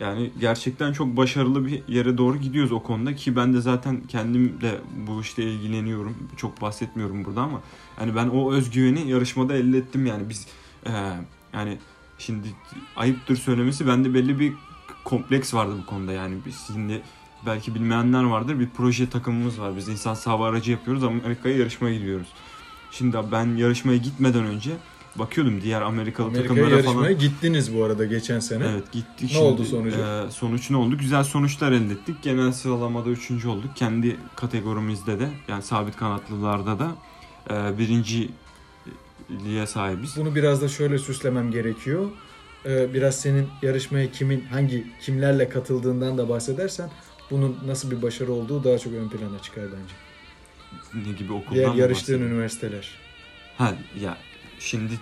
Yani 0.00 0.30
gerçekten 0.40 0.92
çok 0.92 1.16
başarılı 1.16 1.66
bir 1.66 1.82
yere 1.88 2.18
doğru 2.18 2.36
gidiyoruz 2.36 2.72
o 2.72 2.82
konuda 2.82 3.14
ki 3.14 3.36
ben 3.36 3.54
de 3.54 3.60
zaten 3.60 4.00
kendim 4.08 4.60
de 4.60 4.78
bu 5.08 5.20
işte 5.20 5.42
ilgileniyorum. 5.42 6.16
Çok 6.36 6.62
bahsetmiyorum 6.62 7.24
burada 7.24 7.40
ama 7.40 7.60
yani 8.00 8.16
ben 8.16 8.28
o 8.28 8.52
özgüveni 8.52 9.10
yarışmada 9.10 9.54
elde 9.54 9.78
ettim 9.78 10.06
yani 10.06 10.28
biz 10.28 10.46
e, 10.86 10.90
yani 11.52 11.78
şimdi 12.18 12.48
ayıptır 12.96 13.36
söylemesi 13.36 13.86
bende 13.86 14.14
belli 14.14 14.40
bir 14.40 14.52
kompleks 15.04 15.54
vardı 15.54 15.74
bu 15.82 15.86
konuda 15.86 16.12
yani 16.12 16.36
biz 16.46 16.64
şimdi 16.66 17.02
belki 17.46 17.74
bilmeyenler 17.74 18.24
vardır 18.24 18.60
bir 18.60 18.68
proje 18.76 19.10
takımımız 19.10 19.60
var 19.60 19.76
biz 19.76 19.88
insan 19.88 20.14
hava 20.14 20.48
aracı 20.48 20.70
yapıyoruz 20.70 21.04
Amerika'ya 21.04 21.56
yarışmaya 21.56 21.94
gidiyoruz. 21.94 22.28
Şimdi 22.90 23.16
ben 23.32 23.56
yarışmaya 23.56 23.96
gitmeden 23.96 24.44
önce 24.44 24.70
bakıyordum 25.16 25.60
diğer 25.60 25.82
Amerikalı 25.82 26.26
Amerika'ya 26.26 26.64
takımlara 26.64 26.82
falan. 26.82 27.18
gittiniz 27.18 27.74
bu 27.74 27.84
arada 27.84 28.04
geçen 28.04 28.40
sene. 28.40 28.64
Evet 28.72 28.92
gittik. 28.92 29.32
Ne 29.32 29.38
oldu 29.38 29.64
sonucu? 29.64 29.96
e, 30.00 30.30
sonuç 30.30 30.70
ne 30.70 30.76
oldu? 30.76 30.98
Güzel 30.98 31.24
sonuçlar 31.24 31.72
elde 31.72 31.92
ettik. 31.92 32.16
Genel 32.22 32.52
sıralamada 32.52 33.10
üçüncü 33.10 33.48
olduk. 33.48 33.76
Kendi 33.76 34.16
kategorimizde 34.36 35.20
de 35.20 35.28
yani 35.48 35.62
sabit 35.62 35.96
kanatlılarda 35.96 36.78
da 36.78 36.90
e, 37.50 37.78
birinciliğe 37.78 39.66
sahibiz. 39.66 40.16
Bunu 40.16 40.34
biraz 40.34 40.62
da 40.62 40.68
şöyle 40.68 40.98
süslemem 40.98 41.50
gerekiyor. 41.50 42.10
Ee, 42.66 42.94
biraz 42.94 43.20
senin 43.20 43.48
yarışmaya 43.62 44.12
kimin 44.12 44.40
hangi 44.40 44.86
kimlerle 45.00 45.48
katıldığından 45.48 46.18
da 46.18 46.28
bahsedersen 46.28 46.90
bunun 47.30 47.58
nasıl 47.66 47.90
bir 47.90 48.02
başarı 48.02 48.32
olduğu 48.32 48.64
daha 48.64 48.78
çok 48.78 48.92
ön 48.92 49.08
plana 49.08 49.38
çıkar 49.42 49.64
bence. 49.64 49.94
Ne 51.08 51.12
gibi 51.16 51.32
okuldan 51.32 51.54
Diğer 51.54 51.74
yarıştığın 51.74 52.14
bahsediyorsun? 52.14 52.34
üniversiteler. 52.34 52.88
Ha 53.58 53.74
ya 54.00 54.16
şimdi 54.60 54.92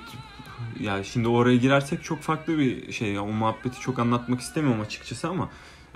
ya 0.80 1.04
şimdi 1.04 1.28
oraya 1.28 1.56
girersek 1.56 2.04
çok 2.04 2.20
farklı 2.20 2.58
bir 2.58 2.92
şey. 2.92 3.18
O 3.18 3.26
muhabbeti 3.26 3.80
çok 3.80 3.98
anlatmak 3.98 4.40
istemiyorum 4.40 4.80
açıkçası 4.80 5.28
ama 5.28 5.48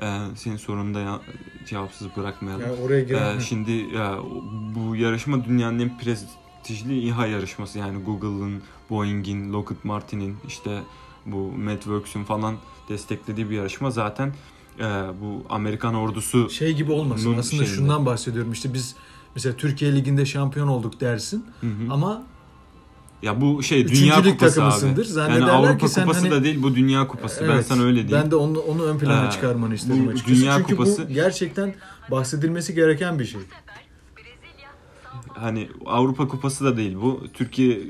e, 0.03 0.19
senin 0.37 0.57
sorunu 0.57 0.95
da 0.95 1.01
ya- 1.01 1.21
cevapsız 1.67 2.09
bırakmayalım. 2.17 2.63
Yani 2.67 2.81
oraya 2.81 3.35
Ee, 3.37 3.41
şimdi 3.41 3.71
ya, 3.73 4.19
bu 4.75 4.97
yarışma 4.97 5.45
dünyanın 5.45 5.79
en 5.79 5.99
prestijli 5.99 7.01
İHA 7.01 7.27
yarışması 7.27 7.79
yani 7.79 8.03
Google'ın, 8.05 8.63
Boeing'in, 8.91 9.53
Lockheed 9.53 9.79
Martin'in 9.85 10.37
işte 10.49 10.83
bu 11.27 11.53
Medworks'ün 11.53 12.25
falan 12.25 12.57
desteklediği 12.89 13.51
bir 13.51 13.57
yarışma 13.57 13.91
zaten 13.91 14.33
e, 14.79 14.83
bu 15.21 15.45
Amerikan 15.49 15.95
ordusu 15.95 16.51
şey 16.51 16.73
gibi 16.75 16.93
olmasın. 16.93 17.39
Aslında 17.39 17.65
şeyinde. 17.65 17.67
şundan 17.77 18.07
bahsediyorum. 18.07 18.53
İşte 18.53 18.75
biz 18.75 18.95
mesela 19.35 19.57
Türkiye 19.57 19.95
Ligi'nde 19.97 20.27
şampiyon 20.27 20.69
olduk 20.69 21.01
dersin 21.01 21.47
Hı 21.61 21.67
hı. 21.67 21.93
ama 21.93 22.23
ya 23.23 23.41
bu 23.41 23.63
şey 23.63 23.89
dünya 23.89 24.17
lig 24.21 24.33
kupası 24.33 24.65
abi. 24.65 24.71
takımısındır. 24.71 25.05
Yani 25.05 25.15
Zannederler 25.15 25.49
Avrupa 25.49 25.77
ki 25.79 25.89
sen 25.89 26.03
kupası 26.05 26.21
hani- 26.21 26.31
da 26.31 26.45
değil 26.45 26.63
bu 26.63 26.75
dünya 26.75 27.09
kupası. 27.09 27.41
ben 27.45 27.49
Evet, 27.55 27.67
sana 27.67 27.83
öyle 27.83 28.09
diyeyim. 28.09 28.25
Ben 28.25 28.31
de 28.31 28.37
onu, 28.37 28.59
onu 28.59 28.83
ön 28.85 28.99
plana 28.99 29.27
Ee, 29.27 29.31
çıkarmanı 29.31 29.75
istedim 29.75 30.07
bu 30.07 30.11
açıkçası. 30.11 30.41
Dünya 30.41 30.57
Çünkü 30.57 30.77
Kupası- 30.77 31.09
bu 31.09 31.13
gerçekten 31.13 31.75
bahsedilmesi 32.11 32.75
gereken 32.75 33.19
bir 33.19 33.25
şey. 33.25 33.41
Hani 35.35 35.69
Avrupa 35.87 36.29
kupası 36.29 36.65
da 36.65 36.77
değil 36.77 36.97
bu. 37.03 37.21
Türkiye 37.35 37.81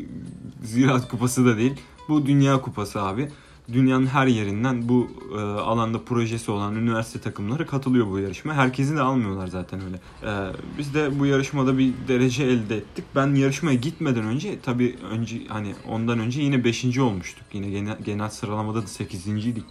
Ziraat 0.62 1.09
kupası 1.09 1.47
da 1.47 1.57
değil. 1.57 1.73
Bu 2.09 2.27
dünya 2.27 2.61
kupası 2.61 3.03
abi. 3.03 3.29
Dünyanın 3.72 4.07
her 4.07 4.27
yerinden 4.27 4.88
bu 4.88 5.11
e, 5.33 5.40
alanda 5.40 6.05
projesi 6.05 6.51
olan 6.51 6.77
üniversite 6.77 7.20
takımları 7.20 7.66
katılıyor 7.66 8.07
bu 8.07 8.18
yarışma. 8.18 8.55
Herkesi 8.55 8.96
de 8.96 9.01
almıyorlar 9.01 9.46
zaten 9.46 9.81
öyle. 9.81 9.96
E, 10.22 10.53
biz 10.79 10.94
de 10.94 11.20
bu 11.20 11.27
yarışmada 11.27 11.79
bir 11.79 11.92
derece 12.09 12.44
elde 12.44 12.77
ettik. 12.77 13.05
Ben 13.16 13.35
yarışmaya 13.35 13.75
gitmeden 13.75 14.25
önce 14.25 14.61
tabii 14.61 14.96
önce 15.11 15.46
hani 15.48 15.75
ondan 15.88 16.18
önce 16.18 16.42
yine 16.42 16.64
5. 16.64 16.98
olmuştuk. 16.98 17.44
Yine 17.53 17.70
genel, 17.70 17.98
genel 18.05 18.31
sıralamada 18.31 18.83
da 18.83 18.87
8.ydik. 18.87 19.64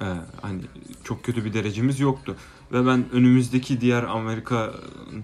Ee, 0.00 0.04
hani 0.42 0.60
çok 1.04 1.24
kötü 1.24 1.44
bir 1.44 1.54
derecemiz 1.54 2.00
yoktu. 2.00 2.36
Ve 2.72 2.86
ben 2.86 3.04
önümüzdeki 3.12 3.80
diğer 3.80 4.02
Amerika 4.02 4.72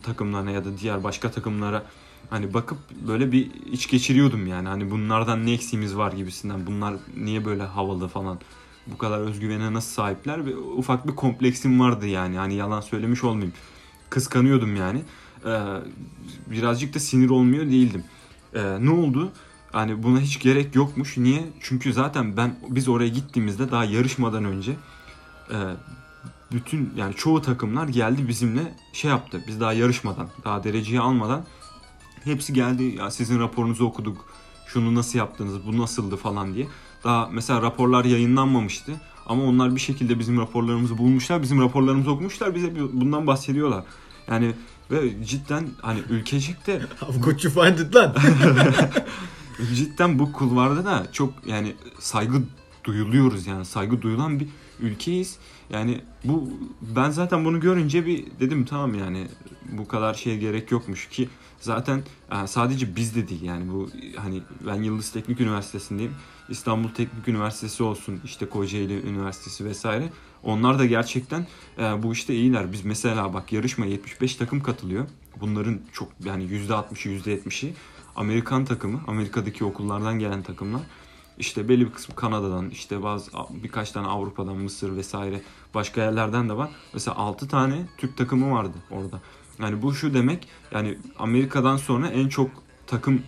takımlarına 0.02 0.50
ya 0.50 0.64
da 0.64 0.78
diğer 0.78 1.04
başka 1.04 1.30
takımlara 1.30 1.82
hani 2.30 2.54
bakıp 2.54 2.78
böyle 3.08 3.32
bir 3.32 3.50
iç 3.72 3.90
geçiriyordum 3.90 4.46
yani. 4.46 4.68
Hani 4.68 4.90
bunlardan 4.90 5.46
ne 5.46 5.52
eksiğimiz 5.52 5.96
var 5.96 6.12
gibisinden. 6.12 6.66
Bunlar 6.66 6.94
niye 7.16 7.44
böyle 7.44 7.62
havalı 7.62 8.08
falan. 8.08 8.38
Bu 8.86 8.98
kadar 8.98 9.18
özgüvene 9.18 9.72
nasıl 9.72 9.90
sahipler? 9.90 10.46
Ve 10.46 10.56
ufak 10.56 11.06
bir 11.08 11.14
kompleksim 11.14 11.80
vardı 11.80 12.06
yani. 12.06 12.36
Hani 12.36 12.54
yalan 12.54 12.80
söylemiş 12.80 13.24
olmayayım. 13.24 13.54
Kıskanıyordum 14.10 14.76
yani. 14.76 15.02
Ee, 15.46 15.60
birazcık 16.46 16.94
da 16.94 16.98
sinir 16.98 17.30
olmuyor 17.30 17.66
değildim. 17.66 18.04
Ee, 18.54 18.76
ne 18.80 18.90
oldu? 18.90 19.32
Hani 19.72 20.02
buna 20.02 20.20
hiç 20.20 20.40
gerek 20.40 20.74
yokmuş. 20.74 21.16
Niye? 21.16 21.44
Çünkü 21.60 21.92
zaten 21.92 22.36
ben 22.36 22.56
biz 22.68 22.88
oraya 22.88 23.08
gittiğimizde 23.08 23.70
daha 23.70 23.84
yarışmadan 23.84 24.44
önce 24.44 24.72
e, 25.50 25.56
bütün 26.52 26.92
yani 26.96 27.14
çoğu 27.14 27.42
takımlar 27.42 27.88
geldi 27.88 28.28
bizimle 28.28 28.74
şey 28.92 29.10
yaptı. 29.10 29.44
Biz 29.46 29.60
daha 29.60 29.72
yarışmadan, 29.72 30.28
daha 30.44 30.64
dereceyi 30.64 31.00
almadan 31.00 31.44
hepsi 32.24 32.52
geldi. 32.52 32.82
Ya 32.98 33.10
sizin 33.10 33.40
raporunuzu 33.40 33.84
okuduk. 33.84 34.24
Şunu 34.66 34.94
nasıl 34.94 35.18
yaptınız? 35.18 35.66
Bu 35.66 35.78
nasıldı 35.78 36.16
falan 36.16 36.54
diye. 36.54 36.68
Daha 37.04 37.28
mesela 37.32 37.62
raporlar 37.62 38.04
yayınlanmamıştı. 38.04 39.00
Ama 39.26 39.44
onlar 39.44 39.74
bir 39.74 39.80
şekilde 39.80 40.18
bizim 40.18 40.40
raporlarımızı 40.40 40.98
bulmuşlar. 40.98 41.42
Bizim 41.42 41.60
raporlarımızı 41.60 42.10
okumuşlar. 42.10 42.54
Bize 42.54 42.74
bundan 42.92 43.26
bahsediyorlar. 43.26 43.84
Yani 44.28 44.54
ve 44.90 45.24
cidden 45.24 45.68
hani 45.82 46.00
ülkecek 46.10 46.66
de 46.66 46.82
How 47.00 47.22
could 47.22 47.44
you 47.44 47.52
find 47.52 47.78
it 47.78 47.96
lan? 47.96 48.14
cidden 49.74 50.18
bu 50.18 50.32
kulvarda 50.32 50.84
da 50.84 51.06
çok 51.12 51.34
yani 51.46 51.74
saygı 51.98 52.42
duyuluyoruz 52.84 53.46
yani 53.46 53.64
saygı 53.64 54.02
duyulan 54.02 54.40
bir 54.40 54.48
ülkeyiz. 54.80 55.38
Yani 55.70 56.00
bu 56.24 56.50
ben 56.80 57.10
zaten 57.10 57.44
bunu 57.44 57.60
görünce 57.60 58.06
bir 58.06 58.24
dedim 58.40 58.64
tamam 58.64 58.94
yani 58.94 59.28
bu 59.72 59.88
kadar 59.88 60.14
şeye 60.14 60.36
gerek 60.36 60.70
yokmuş 60.70 61.08
ki 61.08 61.28
zaten 61.62 62.02
yani 62.32 62.48
sadece 62.48 62.96
biz 62.96 63.16
de 63.16 63.28
değil 63.28 63.42
yani 63.42 63.72
bu 63.72 63.90
hani 64.16 64.42
ben 64.66 64.82
Yıldız 64.82 65.12
Teknik 65.12 65.40
Üniversitesi'ndeyim. 65.40 66.14
İstanbul 66.48 66.88
Teknik 66.88 67.28
Üniversitesi 67.28 67.82
olsun 67.82 68.20
işte 68.24 68.48
Kocaeli 68.48 69.08
Üniversitesi 69.08 69.64
vesaire. 69.64 70.12
Onlar 70.42 70.78
da 70.78 70.86
gerçekten 70.86 71.46
e, 71.78 72.02
bu 72.02 72.12
işte 72.12 72.34
iyiler. 72.34 72.72
Biz 72.72 72.84
mesela 72.84 73.34
bak 73.34 73.52
yarışma 73.52 73.86
75 73.86 74.36
takım 74.36 74.62
katılıyor. 74.62 75.06
Bunların 75.40 75.80
çok 75.92 76.08
yani 76.24 76.44
%60'ı 76.44 77.12
%70'i 77.12 77.74
Amerikan 78.16 78.64
takımı, 78.64 79.00
Amerika'daki 79.06 79.64
okullardan 79.64 80.18
gelen 80.18 80.42
takımlar. 80.42 80.80
İşte 81.38 81.68
belli 81.68 81.86
bir 81.86 81.92
kısmı 81.92 82.14
Kanada'dan, 82.14 82.70
işte 82.70 83.02
bazı 83.02 83.30
birkaç 83.50 83.90
tane 83.90 84.06
Avrupa'dan, 84.06 84.56
Mısır 84.56 84.96
vesaire 84.96 85.42
başka 85.74 86.00
yerlerden 86.00 86.48
de 86.48 86.56
var. 86.56 86.70
Mesela 86.94 87.16
6 87.16 87.48
tane 87.48 87.86
Türk 87.98 88.16
takımı 88.16 88.54
vardı 88.54 88.76
orada. 88.90 89.20
Yani 89.58 89.82
bu 89.82 89.94
şu 89.94 90.14
demek, 90.14 90.48
yani 90.72 90.98
Amerika'dan 91.18 91.76
sonra 91.76 92.08
en 92.08 92.28
çok 92.28 92.50
takım 92.86 93.22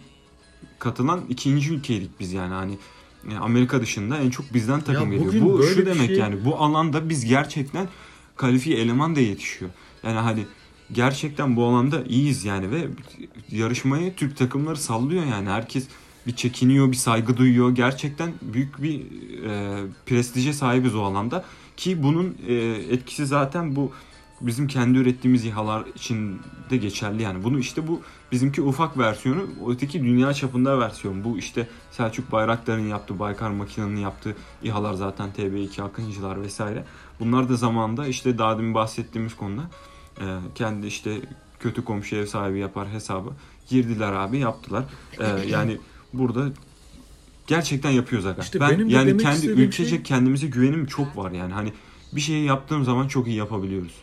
katılan 0.79 1.21
ikinci 1.29 1.73
ülkeydik 1.73 2.11
biz 2.21 2.33
yani 2.33 2.55
hani 2.55 2.79
Amerika 3.41 3.81
dışında 3.83 4.19
en 4.19 4.31
çok 4.31 4.55
bizden 4.55 4.81
takım 4.81 5.13
Ya 5.13 5.19
geliyor. 5.19 5.45
Bu 5.45 5.63
şu 5.63 5.87
demek 5.87 6.07
şey- 6.07 6.19
yani 6.19 6.45
bu 6.45 6.57
alanda 6.57 7.09
biz 7.09 7.25
gerçekten 7.25 7.89
kalifiye 8.37 8.79
eleman 8.79 9.17
da 9.17 9.21
yetişiyor. 9.21 9.71
Yani 10.03 10.19
hani 10.19 10.47
gerçekten 10.93 11.57
bu 11.57 11.65
alanda 11.65 12.05
iyiyiz 12.05 12.45
yani 12.45 12.71
ve 12.71 12.87
yarışmayı 13.51 14.15
Türk 14.15 14.37
takımları 14.37 14.77
sallıyor 14.77 15.25
yani 15.25 15.49
herkes 15.49 15.87
bir 16.27 16.37
çekiniyor, 16.37 16.91
bir 16.91 16.97
saygı 16.97 17.37
duyuyor. 17.37 17.75
Gerçekten 17.75 18.33
büyük 18.43 18.83
bir 18.83 19.01
e, 19.51 19.83
prestije 20.07 20.53
sahibiz 20.53 20.95
o 20.95 21.03
alanda 21.03 21.45
ki 21.77 22.03
bunun 22.03 22.37
e, 22.49 22.55
etkisi 22.91 23.27
zaten 23.27 23.77
bu 23.77 23.93
bizim 24.47 24.67
kendi 24.67 24.99
ürettiğimiz 24.99 25.45
İHA'lar 25.45 25.87
için 25.87 26.41
de 26.71 26.77
geçerli 26.77 27.23
yani. 27.23 27.45
Bunu 27.45 27.59
işte 27.59 27.89
bu 27.89 28.03
bizimki 28.33 28.63
ufak 28.63 28.99
versiyonu, 28.99 29.43
öteki 29.69 30.03
dünya 30.03 30.35
çapında 30.35 30.79
versiyon. 30.79 31.25
Bu 31.25 31.39
işte 31.39 31.69
Selçuk 31.91 32.33
Bayraktar'ın 32.33 32.89
yaptığı, 32.89 33.19
Baykar 33.19 33.51
Makina'nın 33.51 33.97
yaptığı 33.97 34.37
İHA'lar 34.63 34.95
zaten 34.95 35.31
TB2 35.37 35.83
Akıncılar 35.83 36.43
vesaire. 36.43 36.85
Bunlar 37.21 37.49
da 37.49 37.57
zamanında 37.57 38.07
işte 38.07 38.39
daha 38.39 38.59
demin 38.59 38.75
bahsettiğimiz 38.75 39.37
konuda 39.37 39.63
e, 40.21 40.25
kendi 40.55 40.87
işte 40.87 41.21
kötü 41.61 41.85
komşu 41.85 42.17
ev 42.17 42.27
sahibi 42.27 42.59
yapar 42.59 42.89
hesabı 42.89 43.31
girdiler 43.69 44.13
abi 44.13 44.39
yaptılar. 44.39 44.85
E, 45.21 45.27
yani 45.49 45.79
burada 46.13 46.49
gerçekten 47.47 47.91
yapıyoruz 47.91 48.27
aga. 48.27 48.43
İşte 48.43 48.61
ben 48.61 48.71
benim 48.71 48.89
yani 48.89 49.17
kendi 49.17 49.47
ülkecek 49.47 49.89
şey- 49.89 50.03
kendimize 50.03 50.47
güvenim 50.47 50.87
çok 50.87 51.17
var 51.17 51.31
yani. 51.31 51.53
Hani 51.53 51.73
bir 52.13 52.21
şeyi 52.21 52.45
yaptığım 52.45 52.85
zaman 52.85 53.09
çok 53.09 53.27
iyi 53.27 53.37
yapabiliyoruz. 53.37 53.95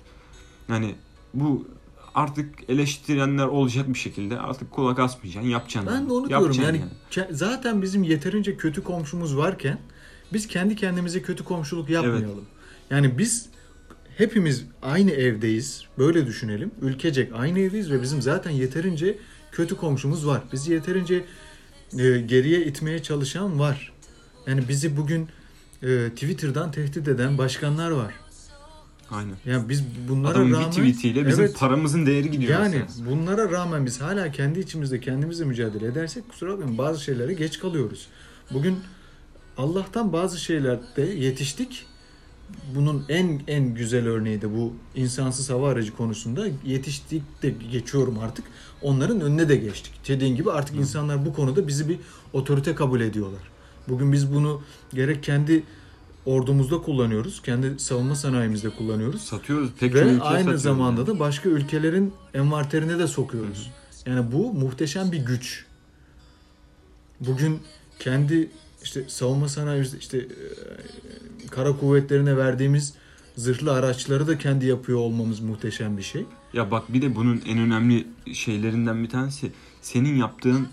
Yani 0.72 0.96
bu 1.34 1.68
artık 2.16 2.70
eleştirenler 2.70 3.46
olacak 3.46 3.90
bir 3.90 4.00
şekilde 4.00 4.40
artık 4.40 4.72
kulak 4.72 5.00
asmayacaksın, 5.00 5.50
yapacaksın. 5.50 5.94
Ben 5.94 6.10
de 6.10 6.14
onu 6.14 6.32
Yapacaksın 6.32 6.62
diyorum 6.62 6.80
yani, 6.80 7.28
ke- 7.28 7.34
zaten 7.34 7.82
bizim 7.82 8.04
yeterince 8.04 8.58
kötü 8.58 8.84
komşumuz 8.84 9.38
varken 9.38 9.78
biz 10.34 10.48
kendi 10.48 10.76
kendimize 10.76 11.22
kötü 11.22 11.44
komşuluk 11.44 11.90
yapmayalım. 11.90 12.46
Yani 12.90 13.18
biz 13.18 13.50
hepimiz 14.18 14.66
aynı 14.82 15.12
evdeyiz. 15.12 15.84
Böyle 15.98 16.28
düşünelim. 16.28 16.72
Ülkecek 16.82 17.32
aynı 17.36 17.60
evdeyiz 17.60 17.92
ve 17.92 18.02
bizim 18.02 18.22
zaten 18.22 18.52
yeterince 18.52 19.18
kötü 19.52 19.78
komşumuz 19.78 20.28
var. 20.28 20.42
Bizi 20.54 20.74
yeterince 20.74 21.16
e, 22.00 22.20
geriye 22.20 22.66
itmeye 22.66 23.04
çalışan 23.04 23.60
var. 23.60 23.94
Yani 24.48 24.68
bizi 24.70 24.98
bugün 24.98 25.30
e, 25.84 26.10
Twitter'dan 26.10 26.72
tehdit 26.72 27.08
eden 27.08 27.38
başkanlar 27.38 27.92
var. 27.92 28.14
Aynen. 29.12 29.36
Yani 29.45 29.69
biz 29.69 29.84
bunlara 30.10 30.32
Adamın 30.32 30.52
rağmen 30.54 30.67
bir 30.67 30.71
tweetiyle 30.71 31.28
bizim 31.28 31.43
Evet. 31.45 31.60
paramızın 31.60 32.06
değeri 32.06 32.32
gidiyor. 32.32 32.60
yani 32.60 32.82
aslında. 32.89 33.10
bunlara 33.12 33.52
rağmen 33.52 33.86
biz 33.86 34.02
hala 34.02 34.32
kendi 34.32 34.60
içimizde 34.60 35.00
kendimizle 35.00 35.45
mücadele 35.45 35.86
edersek 35.86 36.30
kusura 36.30 36.52
bakmayın 36.52 36.78
bazı 36.78 37.04
şeylere 37.04 37.34
geç 37.34 37.60
kalıyoruz. 37.60 38.08
Bugün 38.54 38.80
Allah'tan 39.58 40.13
bazı 40.13 40.39
şeylerde 40.39 41.02
yetiştik. 41.02 41.86
Bunun 42.76 43.06
en 43.10 43.41
en 43.47 43.74
güzel 43.76 44.08
örneği 44.08 44.41
de 44.41 44.56
bu 44.58 44.74
insansız 44.95 45.50
hava 45.50 45.69
aracı 45.69 45.95
konusunda 45.95 46.47
yetiştik 46.65 47.24
de 47.43 47.50
geçiyorum 47.71 48.19
artık. 48.19 48.45
Onların 48.82 49.21
önüne 49.21 49.50
de 49.50 49.56
geçtik. 49.56 49.93
Dediğin 50.08 50.36
gibi 50.36 50.52
artık 50.52 50.76
insanlar 50.76 51.26
bu 51.26 51.34
konuda 51.34 51.67
bizi 51.67 51.89
bir 51.89 51.97
otorite 52.34 52.76
kabul 52.76 53.02
ediyorlar. 53.02 53.41
Bugün 53.88 54.13
biz 54.13 54.34
bunu 54.34 54.62
gerek 54.93 55.24
kendi 55.24 55.63
ordumuzda 56.26 56.82
kullanıyoruz, 56.82 57.42
kendi 57.42 57.80
savunma 57.80 58.16
sanayimizde 58.16 58.70
kullanıyoruz. 58.70 59.22
Satıyoruz. 59.22 59.70
Pek 59.80 59.94
Ve 59.96 60.02
aynı 60.02 60.20
satıyoruz 60.20 60.62
zamanda 60.62 61.08
da 61.08 61.20
başka 61.20 61.50
ülkelerin 61.50 62.14
envanterine 62.34 63.00
de 63.00 63.08
sokuyoruz. 63.08 63.72
Yani 64.06 64.32
bu 64.32 64.54
muhteşem 64.54 65.12
bir 65.12 65.18
güç. 65.26 65.66
Bugün 67.20 67.60
kendi 68.00 68.50
işte 68.84 69.04
savunma 69.08 69.50
sanayimizde 69.50 69.98
işte 69.98 70.18
e, 70.18 70.28
kara 71.52 71.78
kuvvetlerine 71.78 72.38
verdiğimiz 72.38 72.94
zırhlı 73.36 73.74
araçları 73.74 74.28
da 74.28 74.38
kendi 74.38 74.66
yapıyor 74.66 75.00
olmamız 75.00 75.40
muhteşem 75.40 75.98
bir 75.98 76.04
şey. 76.04 76.26
Ya 76.54 76.72
bak 76.72 76.94
bir 76.94 77.02
de 77.02 77.16
bunun 77.16 77.42
en 77.48 77.58
önemli 77.58 78.08
şeylerinden 78.34 79.04
bir 79.04 79.10
tanesi 79.10 79.52
senin 79.82 80.16
yaptığın 80.16 80.68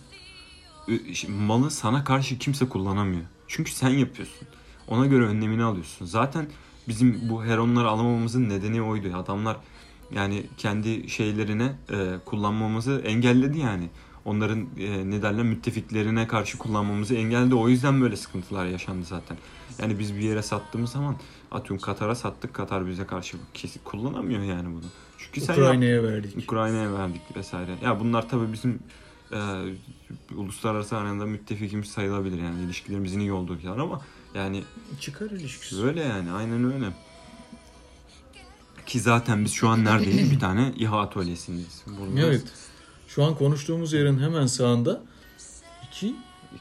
ş- 1.15 1.29
malı 1.29 1.71
sana 1.71 2.05
karşı 2.05 2.39
kimse 2.39 2.69
kullanamıyor. 2.69 3.23
Çünkü 3.49 3.73
sen 3.73 3.89
yapıyorsun. 3.89 4.49
Ona 4.89 5.07
göre 5.07 5.25
önlemini 5.25 5.63
alıyorsun. 5.63 6.07
Zaten 6.07 6.47
bizim 6.89 7.29
bu 7.29 7.45
heronları 7.45 7.89
alamamamızın 7.89 8.49
nedeni 8.49 8.83
oydu. 8.83 9.17
Adamlar 9.17 9.57
yani 10.13 10.47
kendi 10.57 11.11
şeylerine 11.11 11.73
e, 11.91 12.19
kullanmamızı 12.25 13.03
engelledi 13.05 13.59
yani. 13.59 13.89
Onların 14.25 14.67
e, 14.79 15.11
ne 15.11 15.23
derler 15.23 15.43
müttefiklerine 15.43 16.27
karşı 16.27 16.59
kullanmamızı 16.59 17.15
engelledi. 17.15 17.55
O 17.55 17.69
yüzden 17.69 18.01
böyle 18.01 18.17
sıkıntılar 18.17 18.67
yaşandı 18.67 19.05
zaten. 19.05 19.37
Yani 19.79 19.99
biz 19.99 20.17
bir 20.17 20.21
yere 20.21 20.43
sattığımız 20.43 20.91
zaman 20.91 21.17
atıyorum 21.51 21.85
Katar'a 21.85 22.15
sattık. 22.15 22.55
Katar 22.55 22.87
bize 22.87 23.07
karşı 23.07 23.37
kesin 23.55 23.81
kullanamıyor 23.85 24.43
yani 24.43 24.67
bunu. 24.67 24.85
Çünkü 25.19 25.41
sen 25.41 25.55
Ukrayna'ya 25.55 26.03
verdik. 26.03 26.45
Ukrayna'ya 26.45 26.93
verdik 26.93 27.37
vesaire. 27.37 27.71
Ya 27.85 28.01
bunlar 28.01 28.29
tabii 28.29 28.53
bizim 28.53 28.79
e, 29.33 29.39
uluslararası 30.37 30.97
arenada 30.97 31.27
müttefikimiz 31.27 31.89
sayılabilir 31.89 32.43
yani 32.43 32.63
ilişkilerimizin 32.63 33.21
iyi 33.21 33.33
olduğu 33.33 33.59
yer 33.59 33.79
ama 33.79 34.01
yani 34.35 34.65
Çıkar 35.01 35.31
ilişkisi. 35.31 35.83
öyle 35.85 36.01
yani 36.01 36.31
aynen 36.31 36.73
öyle. 36.75 36.87
Ki 38.87 39.01
zaten 39.01 39.45
biz 39.45 39.53
şu 39.53 39.69
an 39.69 39.85
neredeyiz? 39.85 40.31
Bir 40.31 40.39
tane 40.41 40.73
İHA 40.77 41.01
atölyesindeyiz. 41.01 41.83
Burada 41.87 42.27
Evet. 42.27 42.43
Şu 43.09 43.25
an 43.25 43.35
konuştuğumuz 43.35 43.93
yerin 43.93 44.19
hemen 44.19 44.47
sağında 44.47 45.01
iki, 45.89 46.15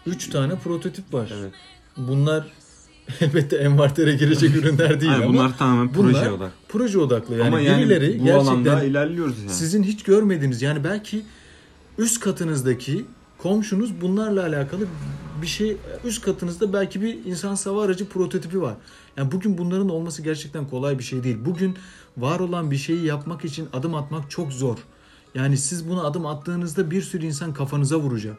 üç 0.05 0.29
tane 0.29 0.55
prototip 0.55 1.13
var. 1.13 1.33
Evet. 1.39 1.53
Bunlar 1.97 2.47
elbette 3.21 3.55
envantere 3.57 4.13
girecek 4.15 4.55
ürünler 4.55 5.01
değil 5.01 5.11
Hayır, 5.11 5.23
ama 5.23 5.33
bunlar 5.33 5.57
tamamen 5.57 5.95
bunlar 5.95 6.11
proje 6.13 6.31
odaklı. 6.31 6.51
proje 6.69 6.99
odaklı. 6.99 7.35
Yani 7.35 7.47
ama 7.47 7.59
yani 7.59 7.81
birileri 7.83 8.19
bu 8.19 8.23
gerçekten 8.23 8.51
alanda 8.53 8.83
ilerliyoruz 8.83 9.39
yani. 9.39 9.49
sizin 9.49 9.83
hiç 9.83 10.03
görmediğiniz 10.03 10.61
yani 10.61 10.83
belki 10.83 11.25
üst 11.97 12.19
katınızdaki 12.19 13.05
komşunuz 13.37 14.01
bunlarla 14.01 14.41
alakalı 14.45 14.87
bir 15.41 15.47
şey 15.47 15.77
üst 16.03 16.25
katınızda 16.25 16.73
belki 16.73 17.01
bir 17.01 17.25
insan 17.25 17.55
hava 17.55 17.83
aracı 17.83 18.09
prototipi 18.09 18.61
var. 18.61 18.75
Yani 19.17 19.31
bugün 19.31 19.57
bunların 19.57 19.89
olması 19.89 20.21
gerçekten 20.21 20.67
kolay 20.67 20.99
bir 20.99 21.03
şey 21.03 21.23
değil. 21.23 21.37
Bugün 21.45 21.77
var 22.17 22.39
olan 22.39 22.71
bir 22.71 22.77
şeyi 22.77 23.05
yapmak 23.05 23.45
için 23.45 23.69
adım 23.73 23.95
atmak 23.95 24.31
çok 24.31 24.53
zor. 24.53 24.77
Yani 25.35 25.57
siz 25.57 25.89
buna 25.89 26.03
adım 26.03 26.25
attığınızda 26.25 26.91
bir 26.91 27.01
sürü 27.01 27.25
insan 27.25 27.53
kafanıza 27.53 27.97
vuracak. 27.97 28.37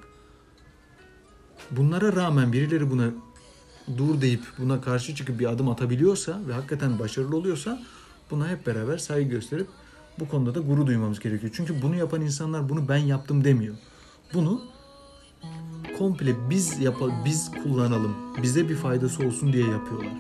Bunlara 1.71 2.17
rağmen 2.17 2.53
birileri 2.53 2.91
buna 2.91 3.11
dur 3.97 4.21
deyip 4.21 4.43
buna 4.59 4.81
karşı 4.81 5.15
çıkıp 5.15 5.41
bir 5.41 5.47
adım 5.47 5.69
atabiliyorsa 5.69 6.41
ve 6.49 6.53
hakikaten 6.53 6.99
başarılı 6.99 7.37
oluyorsa 7.37 7.83
buna 8.31 8.49
hep 8.49 8.67
beraber 8.67 8.99
saygı 8.99 9.31
gösterip 9.31 9.67
bu 10.19 10.29
konuda 10.29 10.55
da 10.55 10.61
gurur 10.61 10.87
duymamız 10.87 11.21
gerekiyor. 11.21 11.53
Çünkü 11.57 11.83
bunu 11.83 11.97
yapan 11.97 12.21
insanlar 12.21 12.69
bunu 12.69 12.89
ben 12.89 12.97
yaptım 12.97 13.45
demiyor. 13.45 13.75
Bunu 14.35 14.63
komple 15.99 16.51
biz 16.51 16.81
yapalım, 16.81 17.15
biz 17.25 17.51
kullanalım, 17.63 18.15
bize 18.43 18.69
bir 18.69 18.77
faydası 18.77 19.27
olsun 19.27 19.53
diye 19.53 19.67
yapıyorlar. 19.67 20.13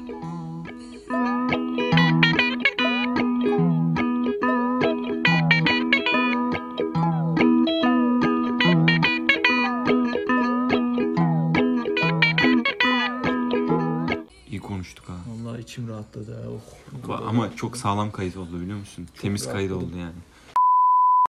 İyi 14.51 14.61
konuştuk 14.61 15.09
ha. 15.09 15.12
Vallahi 15.29 15.61
içim 15.62 15.89
rahatladı. 15.89 16.35
ha. 16.43 16.49
Oh, 17.09 17.21
Ama 17.29 17.57
çok 17.57 17.77
sağlam 17.77 18.11
kayıt 18.12 18.37
oldu 18.37 18.61
biliyor 18.61 18.79
musun? 18.79 19.09
Temiz 19.21 19.53
kayıt 19.53 19.71
rahatladım. 19.71 19.93
oldu 19.93 19.99
yani. 20.01 20.14